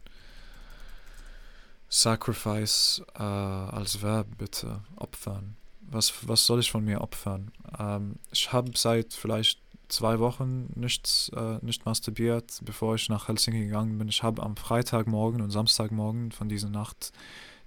Sacrifice 1.89 3.01
äh, 3.17 3.23
als 3.23 4.01
Verb 4.01 4.27
bitte, 4.37 4.81
opfern. 4.95 5.55
Was, 5.81 6.27
was 6.27 6.45
soll 6.45 6.59
ich 6.59 6.71
von 6.71 6.83
mir 6.83 7.01
opfern? 7.01 7.51
Ähm, 7.79 8.15
ich 8.31 8.51
habe 8.51 8.71
seit 8.75 9.13
vielleicht 9.13 9.59
zwei 9.87 10.19
Wochen 10.19 10.71
nichts, 10.75 11.29
äh, 11.35 11.59
nicht 11.61 11.85
masturbiert, 11.85 12.59
bevor 12.63 12.95
ich 12.95 13.07
nach 13.09 13.27
Helsinki 13.27 13.65
gegangen 13.65 13.97
bin. 13.97 14.09
Ich 14.09 14.21
habe 14.21 14.43
am 14.43 14.57
Freitagmorgen 14.57 15.41
und 15.41 15.51
Samstagmorgen 15.51 16.31
von 16.31 16.49
dieser 16.49 16.69
Nacht, 16.69 17.13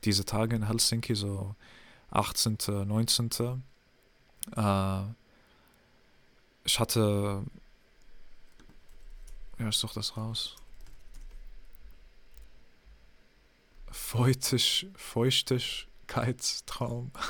diese 0.05 0.25
Tage 0.25 0.57
in 0.57 0.67
Helsinki, 0.67 1.15
so 1.15 1.55
18., 2.11 2.59
19., 2.87 3.62
äh, 4.57 5.03
ich 6.65 6.79
hatte, 6.79 7.43
ja, 9.59 9.69
ich 9.69 9.77
suche 9.77 9.95
das 9.95 10.17
raus. 10.17 10.57
Feuchtig, 13.90 14.88
Feuchtigkeitstraum. 14.97 17.12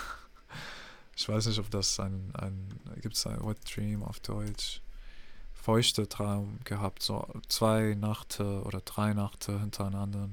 Ich 1.16 1.28
weiß 1.28 1.48
nicht, 1.48 1.58
ob 1.58 1.70
das 1.70 2.00
ein, 2.00 2.32
ein 2.32 2.80
gibt 3.02 3.14
es 3.14 3.26
ein 3.26 3.46
Wet 3.46 3.58
Dream 3.76 4.02
auf 4.02 4.20
Deutsch. 4.20 4.80
Feuchte 5.52 6.08
Traum 6.08 6.58
gehabt, 6.64 7.02
so 7.02 7.28
zwei 7.46 7.94
Nächte 7.94 8.62
oder 8.62 8.80
drei 8.80 9.12
Nächte 9.12 9.60
hintereinander. 9.60 10.30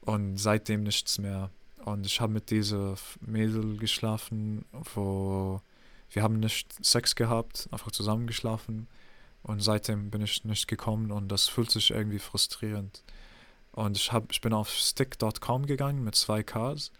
Und 0.00 0.38
seitdem 0.38 0.84
nichts 0.84 1.18
mehr. 1.18 1.50
Und 1.84 2.06
ich 2.06 2.18
habe 2.18 2.32
mit 2.32 2.48
dieser 2.48 2.94
Mädel 3.20 3.76
geschlafen, 3.76 4.64
wo 4.94 5.60
wir 6.12 6.22
haben 6.22 6.40
nicht 6.40 6.82
Sex 6.82 7.14
gehabt, 7.14 7.68
einfach 7.70 7.90
zusammen 7.90 8.26
geschlafen. 8.26 8.88
Und 9.42 9.60
seitdem 9.60 10.10
bin 10.10 10.22
ich 10.22 10.44
nicht 10.44 10.66
gekommen 10.66 11.12
und 11.12 11.28
das 11.28 11.46
fühlt 11.46 11.70
sich 11.70 11.90
irgendwie 11.90 12.18
frustrierend. 12.18 13.02
Und 13.78 13.96
ich, 13.96 14.12
hab, 14.12 14.32
ich 14.32 14.40
bin 14.40 14.52
auf 14.52 14.70
stick.com 14.70 15.66
gegangen 15.66 16.02
mit 16.02 16.16
zwei 16.16 16.42
Ks 16.42 16.90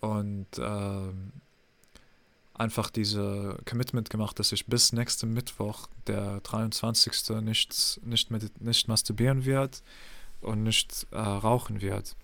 und 0.00 0.48
ähm, 0.58 1.30
einfach 2.54 2.90
diese 2.90 3.56
Commitment 3.70 4.10
gemacht, 4.10 4.36
dass 4.40 4.50
ich 4.50 4.66
bis 4.66 4.92
nächsten 4.92 5.32
Mittwoch, 5.32 5.86
der 6.08 6.40
23. 6.40 7.36
nichts, 7.42 8.00
nicht, 8.02 8.32
mit, 8.32 8.60
nicht 8.60 8.88
masturbieren 8.88 9.44
wird 9.44 9.80
und 10.40 10.64
nicht 10.64 11.06
äh, 11.12 11.18
rauchen 11.18 11.80
wird. 11.80 12.16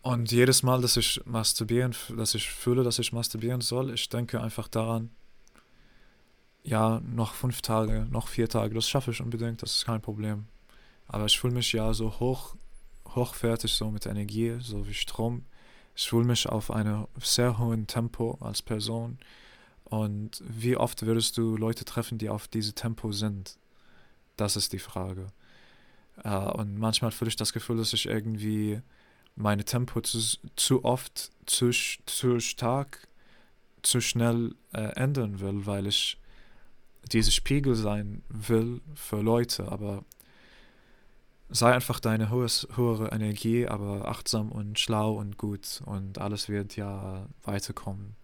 Und 0.00 0.32
jedes 0.32 0.62
Mal, 0.62 0.80
dass 0.80 0.96
ich 0.96 1.20
masturbieren, 1.26 1.94
dass 2.16 2.34
ich 2.34 2.48
fühle, 2.48 2.82
dass 2.82 2.98
ich 2.98 3.12
masturbieren 3.12 3.60
soll, 3.60 3.92
ich 3.92 4.08
denke 4.08 4.40
einfach 4.40 4.68
daran, 4.68 5.10
ja, 6.62 7.00
noch 7.00 7.34
fünf 7.34 7.60
Tage, 7.60 8.06
noch 8.10 8.28
vier 8.28 8.48
Tage, 8.48 8.74
das 8.74 8.88
schaffe 8.88 9.10
ich 9.10 9.20
unbedingt, 9.20 9.62
das 9.62 9.76
ist 9.76 9.84
kein 9.84 10.00
Problem. 10.00 10.46
Aber 11.12 11.26
ich 11.26 11.40
fühle 11.40 11.54
mich 11.54 11.72
ja 11.72 11.92
so 11.92 12.20
hoch, 12.20 12.54
hochwertig, 13.16 13.72
so 13.72 13.90
mit 13.90 14.06
Energie, 14.06 14.56
so 14.60 14.86
wie 14.86 14.94
Strom. 14.94 15.44
Ich 15.96 16.08
fühle 16.08 16.24
mich 16.24 16.48
auf 16.48 16.70
einem 16.70 17.08
sehr 17.20 17.58
hohen 17.58 17.88
Tempo 17.88 18.38
als 18.40 18.62
Person. 18.62 19.18
Und 19.84 20.40
wie 20.46 20.76
oft 20.76 21.04
würdest 21.04 21.36
du 21.36 21.56
Leute 21.56 21.84
treffen, 21.84 22.18
die 22.18 22.28
auf 22.28 22.46
diesem 22.46 22.76
Tempo 22.76 23.10
sind? 23.10 23.58
Das 24.36 24.54
ist 24.54 24.72
die 24.72 24.78
Frage. 24.78 25.32
Uh, 26.24 26.52
und 26.58 26.78
manchmal 26.78 27.10
fühle 27.10 27.30
ich 27.30 27.36
das 27.36 27.52
Gefühl, 27.52 27.78
dass 27.78 27.92
ich 27.92 28.06
irgendwie 28.06 28.80
meine 29.34 29.64
Tempo 29.64 30.00
zu, 30.02 30.20
zu 30.54 30.84
oft, 30.84 31.32
zu, 31.46 31.70
zu 32.06 32.38
stark, 32.38 33.08
zu 33.82 34.00
schnell 34.00 34.54
äh, 34.72 34.94
ändern 34.94 35.40
will, 35.40 35.66
weil 35.66 35.88
ich 35.88 36.18
diese 37.10 37.32
Spiegel 37.32 37.74
sein 37.74 38.22
will 38.28 38.80
für 38.94 39.22
Leute, 39.22 39.72
aber 39.72 40.04
sei 41.50 41.72
einfach 41.72 42.00
deine 42.00 42.30
hohes, 42.30 42.66
höhere 42.74 43.08
Energie, 43.08 43.66
aber 43.66 44.08
achtsam 44.08 44.52
und 44.52 44.78
schlau 44.78 45.14
und 45.14 45.36
gut 45.36 45.82
und 45.84 46.18
alles 46.18 46.48
wird 46.48 46.76
ja 46.76 47.26
weiterkommen. 47.42 48.14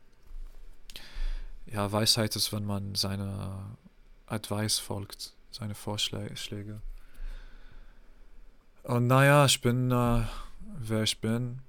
Ja, 1.67 1.91
Weisheit 1.91 2.37
ist, 2.37 2.53
wenn 2.53 2.65
man 2.65 2.95
seine 2.95 3.77
Advice 4.27 4.79
folgt, 4.79 5.35
seine 5.51 5.75
Vorschläge. 5.75 6.81
Und 8.85 9.09
naja, 9.09 9.45
ich 9.47 9.61
bin, 9.61 9.91
äh, 9.91 10.23
wer 10.79 11.03
ich 11.03 11.21
bin. 11.21 11.61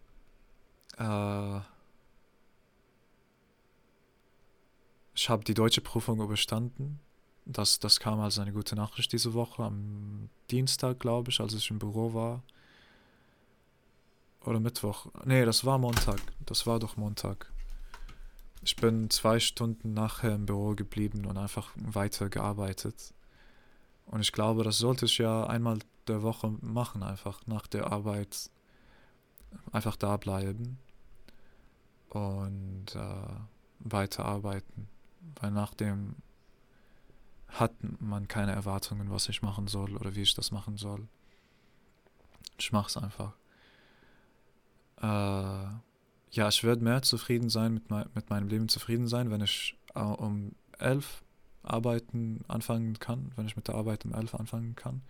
Äh, 1.00 1.60
ich 5.16 5.30
habe 5.30 5.44
die 5.44 5.56
deutsche 5.56 5.82
Prüfung 5.82 6.22
überstanden 6.22 7.00
das, 7.48 7.80
das 7.80 8.00
kam 8.00 8.20
als 8.20 8.40
eine 8.40 8.52
gute 8.52 8.76
Nachricht 8.76 9.12
diese 9.14 9.34
Woche, 9.34 9.64
am 9.64 10.30
Dienstag, 10.52 11.00
glaube 11.00 11.32
ich, 11.32 11.40
als 11.40 11.54
ich 11.54 11.72
im 11.72 11.80
Büro 11.80 12.14
war. 12.14 12.44
Oder 14.46 14.60
Mittwoch. 14.60 15.08
Nee, 15.26 15.46
das 15.46 15.66
war 15.66 15.78
Montag. 15.78 16.22
Das 16.46 16.68
war 16.68 16.80
doch 16.80 16.98
Montag. 16.98 17.52
Ich 18.64 18.76
bin 18.76 19.10
zwei 19.10 19.40
Stunden 19.40 19.94
nachher 19.94 20.36
im 20.36 20.46
Büro 20.46 20.76
geblieben 20.76 21.26
und 21.26 21.38
einfach 21.38 21.72
weiter 21.76 22.30
gearbeitet. 22.30 23.14
Und 24.06 24.22
ich 24.22 24.32
glaube, 24.32 24.64
das 24.64 24.78
sollte 24.78 25.06
ich 25.06 25.18
ja 25.18 25.46
einmal 25.46 25.80
der 26.08 26.24
Woche 26.24 26.54
machen, 26.62 27.04
einfach 27.04 27.46
nach 27.46 27.68
der 27.68 27.92
Arbeit 27.92 28.50
einfach 29.72 29.96
da 29.96 30.18
bleiben 30.18 30.78
und 32.10 32.96
äh, 32.96 33.36
weiterarbeiten. 33.80 34.88
Weil 35.42 35.52
nach 35.52 35.74
dem 35.74 36.16
hat 37.48 37.74
man 38.00 38.28
keine 38.28 38.52
Erwartungen, 38.52 39.12
was 39.12 39.30
ich 39.30 39.42
machen 39.42 39.68
soll 39.68 39.96
oder 39.96 40.16
wie 40.16 40.22
ich 40.22 40.36
das 40.36 40.52
machen 40.52 40.78
soll. 40.78 41.08
Ich 42.58 42.72
mach's 42.72 42.98
einfach. 42.98 43.34
Äh, 45.02 45.06
ja, 46.32 46.50
ich 46.50 46.64
werde 46.64 46.84
mehr 46.84 47.02
zufrieden 47.02 47.50
sein, 47.50 47.74
mit, 47.74 47.90
mein, 47.90 48.10
mit 48.14 48.30
meinem 48.30 48.48
Leben 48.48 48.70
zufrieden 48.70 49.08
sein, 49.08 49.32
wenn 49.32 49.42
ich 49.42 49.78
äh, 49.96 50.00
um 50.00 50.54
elf 50.78 51.24
arbeiten 51.64 52.44
anfangen 52.48 53.00
kann, 53.00 53.32
wenn 53.36 53.46
ich 53.46 53.56
mit 53.56 53.68
der 53.68 53.76
Arbeit 53.76 54.06
um 54.06 54.14
elf 54.14 54.36
anfangen 54.36 54.76
kann. 54.76 55.02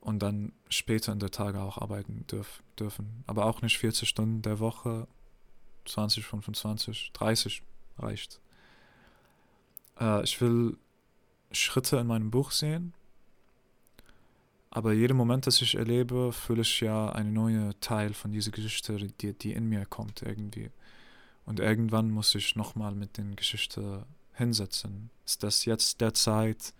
Und 0.00 0.20
dann 0.20 0.52
später 0.68 1.12
in 1.12 1.18
der 1.18 1.30
Tage 1.30 1.60
auch 1.60 1.76
arbeiten 1.76 2.26
dürf, 2.30 2.62
dürfen. 2.78 3.22
Aber 3.26 3.44
auch 3.44 3.60
nicht 3.60 3.78
40 3.78 4.08
Stunden 4.08 4.40
der 4.40 4.58
Woche, 4.58 5.06
20, 5.84 6.24
25, 6.24 7.12
30 7.12 7.62
reicht. 7.98 8.40
Äh, 10.00 10.22
ich 10.24 10.40
will 10.40 10.78
Schritte 11.52 11.96
in 11.96 12.06
meinem 12.06 12.30
Buch 12.30 12.50
sehen. 12.50 12.94
Aber 14.70 14.92
jeden 14.92 15.16
Moment, 15.16 15.46
das 15.46 15.60
ich 15.62 15.74
erlebe, 15.74 16.32
fühle 16.32 16.62
ich 16.62 16.80
ja 16.80 17.10
einen 17.10 17.32
neuen 17.32 17.74
Teil 17.80 18.14
von 18.14 18.30
dieser 18.30 18.52
Geschichte, 18.52 18.96
die, 18.96 19.32
die 19.32 19.52
in 19.52 19.68
mir 19.68 19.84
kommt 19.84 20.22
irgendwie. 20.22 20.70
Und 21.44 21.58
irgendwann 21.58 22.10
muss 22.10 22.34
ich 22.36 22.54
nochmal 22.54 22.94
mit 22.94 23.18
den 23.18 23.34
Geschichte 23.34 24.06
hinsetzen. 24.34 25.10
Ist 25.26 25.42
das 25.42 25.64
jetzt 25.64 26.00
der 26.00 26.14
Zeit? 26.14 26.72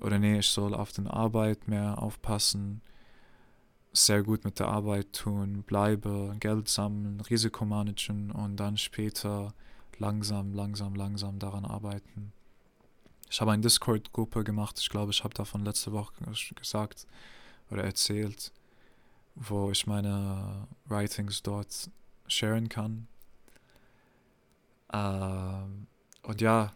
Oder 0.00 0.18
nee, 0.20 0.38
ich 0.38 0.48
soll 0.48 0.74
auf 0.74 0.92
den 0.92 1.08
Arbeit 1.08 1.66
mehr 1.66 2.00
aufpassen. 2.00 2.82
sehr 3.92 4.22
gut 4.22 4.44
mit 4.44 4.58
der 4.60 4.68
Arbeit 4.68 5.12
tun, 5.14 5.62
bleibe, 5.62 6.36
Geld 6.38 6.68
sammeln, 6.68 7.20
Risiko 7.22 7.64
managen 7.64 8.30
und 8.30 8.56
dann 8.56 8.76
später 8.76 9.54
langsam, 9.98 10.52
langsam, 10.52 10.94
langsam 10.94 11.38
daran 11.38 11.64
arbeiten. 11.64 12.32
Ich 13.28 13.40
habe 13.40 13.52
eine 13.52 13.62
Discord-Gruppe 13.62 14.44
gemacht, 14.44 14.78
ich 14.78 14.88
glaube, 14.88 15.10
ich 15.10 15.24
habe 15.24 15.34
davon 15.34 15.64
letzte 15.64 15.92
Woche 15.92 16.12
gesagt 16.54 17.06
oder 17.70 17.84
erzählt, 17.84 18.52
wo 19.34 19.70
ich 19.70 19.86
meine 19.86 20.66
Writings 20.86 21.42
dort 21.42 21.90
sharen 22.28 22.68
kann. 22.68 23.08
Ähm, 24.92 25.86
und 26.22 26.40
ja, 26.40 26.72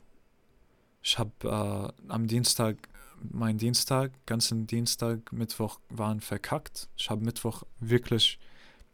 ich 1.03 1.19
habe 1.19 1.31
äh, 1.45 2.13
am 2.13 2.27
Dienstag, 2.27 2.77
mein 3.23 3.59
Dienstag, 3.59 4.13
ganzen 4.27 4.67
Dienstag, 4.67 5.33
Mittwoch 5.33 5.81
waren 5.89 6.21
verkackt. 6.21 6.89
Ich 6.97 7.11
habe 7.11 7.25
Mittwoch 7.25 7.63
wirklich 7.79 8.39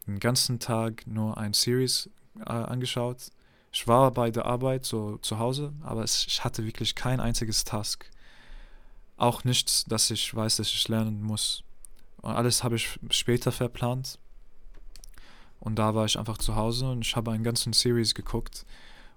den 0.05 0.19
ganzen 0.19 0.59
Tag 0.59 1.05
nur 1.07 1.37
ein 1.37 1.53
Series 1.53 2.09
äh, 2.39 2.43
angeschaut. 2.43 3.31
Ich 3.79 3.87
war 3.87 4.09
bei 4.09 4.31
der 4.31 4.47
Arbeit 4.47 4.85
so 4.85 5.17
zu 5.17 5.37
Hause, 5.37 5.71
aber 5.83 6.03
ich 6.03 6.43
hatte 6.43 6.65
wirklich 6.65 6.95
kein 6.95 7.19
einziges 7.19 7.63
Task. 7.63 8.09
Auch 9.17 9.43
nichts, 9.43 9.85
dass 9.85 10.09
ich 10.09 10.33
weiß, 10.33 10.55
dass 10.55 10.69
ich 10.69 10.87
lernen 10.87 11.21
muss. 11.21 11.63
Und 12.23 12.31
alles 12.31 12.63
habe 12.63 12.75
ich 12.75 12.99
später 13.11 13.51
verplant. 13.51 14.17
Und 15.59 15.75
da 15.75 15.93
war 15.93 16.05
ich 16.05 16.17
einfach 16.17 16.39
zu 16.39 16.55
Hause 16.55 16.89
und 16.89 17.05
ich 17.05 17.15
habe 17.15 17.29
einen 17.29 17.43
ganzen 17.43 17.71
Series 17.71 18.15
geguckt. 18.15 18.65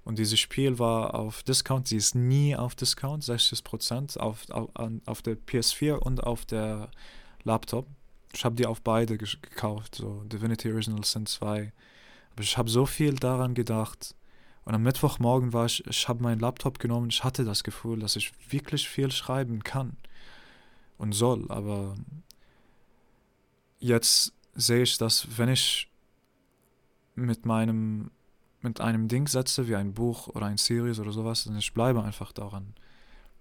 Und 0.05 0.19
dieses 0.19 0.39
Spiel 0.39 0.79
war 0.79 1.15
auf 1.15 1.43
Discount, 1.43 1.89
sie 1.89 1.97
ist 1.97 2.15
nie 2.15 2.55
auf 2.55 2.75
Discount, 2.75 3.25
60% 3.25 4.19
auf, 4.19 4.45
auf, 4.51 4.69
auf 5.07 5.23
der 5.23 5.39
PS4 5.39 5.95
und 5.95 6.23
auf 6.23 6.45
der 6.45 6.91
Laptop. 7.45 7.87
Ich 8.35 8.45
habe 8.45 8.57
die 8.57 8.67
auf 8.67 8.83
beide 8.83 9.17
gekauft, 9.17 9.95
so 9.95 10.23
Divinity 10.25 10.71
Original 10.71 11.03
Sin 11.03 11.25
2. 11.25 11.73
Aber 12.33 12.43
ich 12.43 12.59
habe 12.59 12.69
so 12.69 12.85
viel 12.85 13.15
daran 13.15 13.55
gedacht. 13.55 14.15
Und 14.65 14.75
am 14.75 14.83
Mittwochmorgen 14.83 15.53
war 15.53 15.67
ich, 15.67 15.87
ich 15.87 16.09
habe 16.09 16.23
meinen 16.23 16.41
Laptop 16.41 16.79
genommen, 16.79 17.11
ich 17.11 17.25
hatte 17.25 17.45
das 17.45 17.65
Gefühl, 17.65 18.01
dass 18.01 18.17
ich 18.17 18.33
wirklich 18.51 18.89
viel 18.89 19.11
schreiben 19.11 19.65
kann 19.65 19.97
und 20.99 21.13
soll. 21.13 21.51
Aber 21.51 21.95
jetzt 23.79 24.33
sehe 24.55 24.83
ich, 24.83 24.99
dass 24.99 25.39
wenn 25.39 25.49
ich 25.49 25.89
mit 27.15 27.47
meinem 27.47 28.11
mit 28.63 28.81
einem 28.81 29.09
Ding 29.09 29.27
setze, 29.27 29.69
wie 29.69 29.77
ein 29.77 29.95
Buch 29.95 30.29
oder 30.29 30.47
ein 30.47 30.59
Series 30.59 30.99
oder 30.99 31.13
sowas, 31.13 31.45
dann 31.45 31.57
ich 31.57 31.73
bleibe 31.73 32.03
einfach 32.03 32.33
daran. 32.33 32.75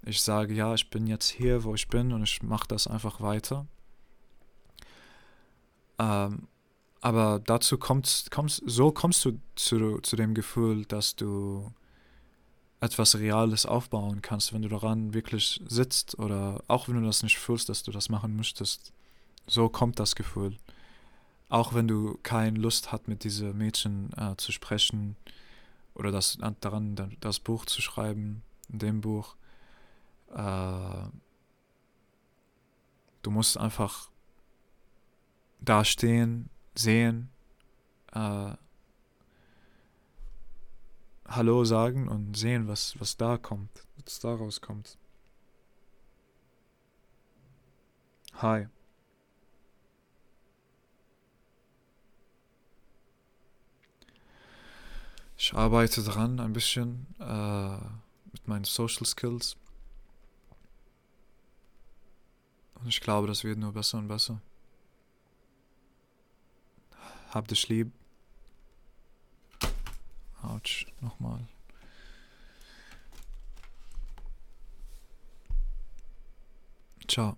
Ich 0.01 0.21
sage, 0.21 0.53
ja, 0.53 0.73
ich 0.73 0.89
bin 0.89 1.07
jetzt 1.07 1.27
hier, 1.27 1.65
wo 1.65 1.75
ich 1.75 1.89
bin 1.89 2.13
und 2.13 2.23
ich 2.23 2.41
mache 2.41 2.67
das 2.67 2.87
einfach 2.87 3.19
weiter. 3.19 3.67
Ähm, 5.97 6.47
aber 7.01 7.39
dazu 7.39 7.77
kommst, 7.77 8.31
kommst, 8.31 8.61
so 8.65 8.91
kommst 8.91 9.25
du 9.25 9.39
zu, 9.55 9.99
zu 10.01 10.15
dem 10.15 10.33
Gefühl, 10.33 10.85
dass 10.85 11.15
du 11.15 11.71
etwas 12.81 13.17
Reales 13.17 13.65
aufbauen 13.65 14.21
kannst, 14.21 14.53
wenn 14.53 14.61
du 14.61 14.69
daran 14.69 15.13
wirklich 15.13 15.61
sitzt 15.67 16.17
oder 16.17 16.63
auch 16.67 16.87
wenn 16.87 16.95
du 16.95 17.05
das 17.05 17.23
nicht 17.23 17.37
fühlst, 17.37 17.69
dass 17.69 17.83
du 17.83 17.91
das 17.91 18.09
machen 18.09 18.35
möchtest. 18.35 18.93
So 19.47 19.69
kommt 19.69 19.99
das 19.99 20.15
Gefühl 20.15 20.57
auch 21.49 21.73
wenn 21.73 21.87
du 21.87 22.17
keine 22.21 22.57
Lust 22.57 22.91
hast, 22.91 23.07
mit 23.07 23.23
diesen 23.23 23.57
Mädchen 23.57 24.11
äh, 24.15 24.35
zu 24.37 24.51
sprechen 24.51 25.15
oder 25.95 26.11
das, 26.11 26.37
daran 26.61 27.17
das 27.19 27.39
Buch 27.39 27.65
zu 27.65 27.81
schreiben, 27.81 28.43
in 28.71 28.79
dem 28.79 29.01
Buch, 29.01 29.35
äh, 30.33 31.07
du 33.23 33.31
musst 33.31 33.57
einfach 33.57 34.09
da 35.59 35.83
stehen, 35.83 36.49
sehen, 36.79 37.29
äh, 38.13 38.53
Hallo 41.27 41.63
sagen 41.63 42.07
und 42.07 42.35
sehen, 42.35 42.67
was, 42.67 42.99
was 42.99 43.15
da 43.15 43.37
kommt, 43.37 43.85
was 44.03 44.19
daraus 44.19 44.61
kommt. 44.61 44.97
Hi. 48.33 48.67
Ich 55.37 55.53
arbeite 55.53 56.03
dran 56.03 56.39
ein 56.39 56.53
bisschen 56.53 57.05
äh, 57.19 57.77
mit 58.31 58.47
meinen 58.47 58.65
Social 58.65 59.05
Skills. 59.05 59.55
Und 62.75 62.87
ich 62.87 63.01
glaube, 63.01 63.27
das 63.27 63.43
wird 63.43 63.59
nur 63.59 63.73
besser 63.73 63.99
und 63.99 64.07
besser. 64.07 64.41
Hab 67.29 67.47
dich 67.47 67.69
lieb. 67.69 67.91
Autsch, 70.41 70.87
nochmal. 71.01 71.47
Ciao. 77.07 77.37